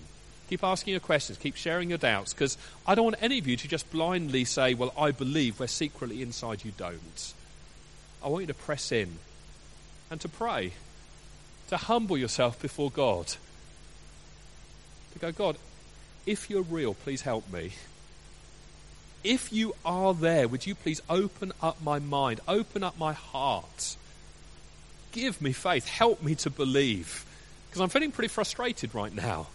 Keep 0.49 0.65
asking 0.65 0.93
your 0.93 1.01
questions, 1.01 1.39
keep 1.39 1.55
sharing 1.55 1.91
your 1.91 1.99
doubts, 1.99 2.33
because 2.33 2.57
I 2.87 2.95
don't 2.95 3.05
want 3.05 3.17
any 3.21 3.39
of 3.39 3.47
you 3.47 3.57
to 3.57 3.69
just 3.69 3.91
blindly 3.91 4.45
say, 4.45 4.75
Well, 4.75 4.93
I 4.99 5.11
believe, 5.11 5.59
where 5.59 5.69
secretly 5.69 6.23
inside 6.23 6.65
you 6.65 6.73
don't. 6.77 7.35
I 8.23 8.29
want 8.29 8.43
you 8.43 8.47
to 8.49 8.55
press 8.55 8.91
in 8.91 9.19
and 10.11 10.21
to 10.21 10.29
pray, 10.29 10.73
to 11.69 11.77
humble 11.77 12.19
yourself 12.19 12.61
before 12.61 12.91
God. 12.91 13.27
To 15.13 15.19
go, 15.19 15.33
God, 15.33 15.57
if 16.27 16.51
you're 16.51 16.63
real, 16.63 16.95
please 16.95 17.23
help 17.23 17.51
me. 17.53 17.73
If 19.23 19.53
you 19.53 19.75
are 19.85 20.15
there, 20.15 20.49
would 20.49 20.67
you 20.67 20.75
please 20.75 21.01
open 21.09 21.53
up 21.63 21.81
my 21.83 21.99
mind, 21.99 22.41
open 22.49 22.83
up 22.83 22.99
my 22.99 23.13
heart? 23.13 23.97
Give 25.13 25.41
me 25.41 25.53
faith, 25.53 25.87
help 25.87 26.23
me 26.23 26.35
to 26.37 26.51
believe. 26.51 27.25
Because 27.69 27.83
I'm 27.83 27.89
feeling 27.89 28.13
pretty 28.13 28.29
frustrated 28.29 28.95
right 28.95 29.15
now. 29.15 29.49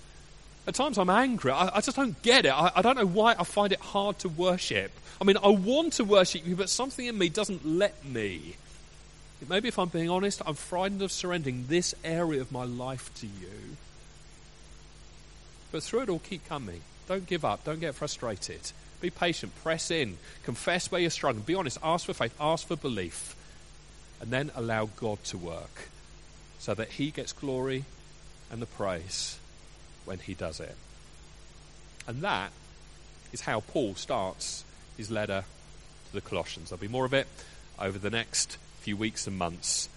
At 0.67 0.75
times 0.75 0.97
I'm 0.97 1.09
angry. 1.09 1.51
I, 1.51 1.77
I 1.77 1.81
just 1.81 1.97
don't 1.97 2.19
get 2.21 2.45
it. 2.45 2.53
I, 2.53 2.71
I 2.75 2.81
don't 2.81 2.97
know 2.97 3.05
why 3.05 3.35
I 3.37 3.43
find 3.43 3.73
it 3.73 3.79
hard 3.79 4.19
to 4.19 4.29
worship. 4.29 4.91
I 5.19 5.23
mean, 5.23 5.37
I 5.37 5.49
want 5.49 5.93
to 5.93 6.03
worship 6.03 6.45
you, 6.45 6.55
but 6.55 6.69
something 6.69 7.05
in 7.05 7.17
me 7.17 7.29
doesn't 7.29 7.65
let 7.65 8.05
me. 8.05 8.55
Maybe 9.47 9.67
if 9.67 9.77
I'm 9.77 9.89
being 9.89 10.09
honest, 10.09 10.41
I'm 10.45 10.55
frightened 10.55 11.01
of 11.01 11.11
surrendering 11.11 11.65
this 11.67 11.93
area 12.03 12.41
of 12.41 12.51
my 12.51 12.63
life 12.63 13.13
to 13.19 13.27
you. 13.27 13.77
But 15.71 15.83
through 15.83 16.01
it 16.01 16.09
all, 16.09 16.19
keep 16.19 16.47
coming. 16.47 16.81
Don't 17.07 17.27
give 17.27 17.45
up. 17.45 17.63
Don't 17.63 17.79
get 17.79 17.95
frustrated. 17.95 18.71
Be 19.01 19.09
patient. 19.09 19.53
Press 19.61 19.91
in. 19.91 20.17
Confess 20.43 20.91
where 20.91 21.01
you're 21.01 21.09
struggling. 21.09 21.43
Be 21.43 21.53
honest. 21.53 21.77
Ask 21.83 22.05
for 22.05 22.13
faith. 22.13 22.35
Ask 22.39 22.67
for 22.67 22.75
belief. 22.75 23.35
And 24.21 24.31
then 24.31 24.51
allow 24.55 24.85
God 24.85 25.23
to 25.25 25.37
work 25.37 25.89
so 26.57 26.73
that 26.73 26.93
He 26.93 27.11
gets 27.11 27.33
glory 27.33 27.85
and 28.51 28.61
the 28.61 28.65
praise 28.65 29.37
when 30.05 30.19
he 30.19 30.33
does 30.33 30.59
it. 30.59 30.75
And 32.07 32.21
that 32.21 32.51
is 33.33 33.41
how 33.41 33.61
Paul 33.61 33.95
starts 33.95 34.63
his 34.97 35.11
letter 35.11 35.43
to 36.07 36.13
the 36.13 36.21
Colossians. 36.21 36.69
There'll 36.69 36.79
be 36.79 36.87
more 36.87 37.05
of 37.05 37.13
it 37.13 37.27
over 37.79 37.97
the 37.97 38.09
next 38.09 38.57
few 38.85 38.95
weeks 38.95 39.25
and 39.25 39.35
months. 39.35 39.89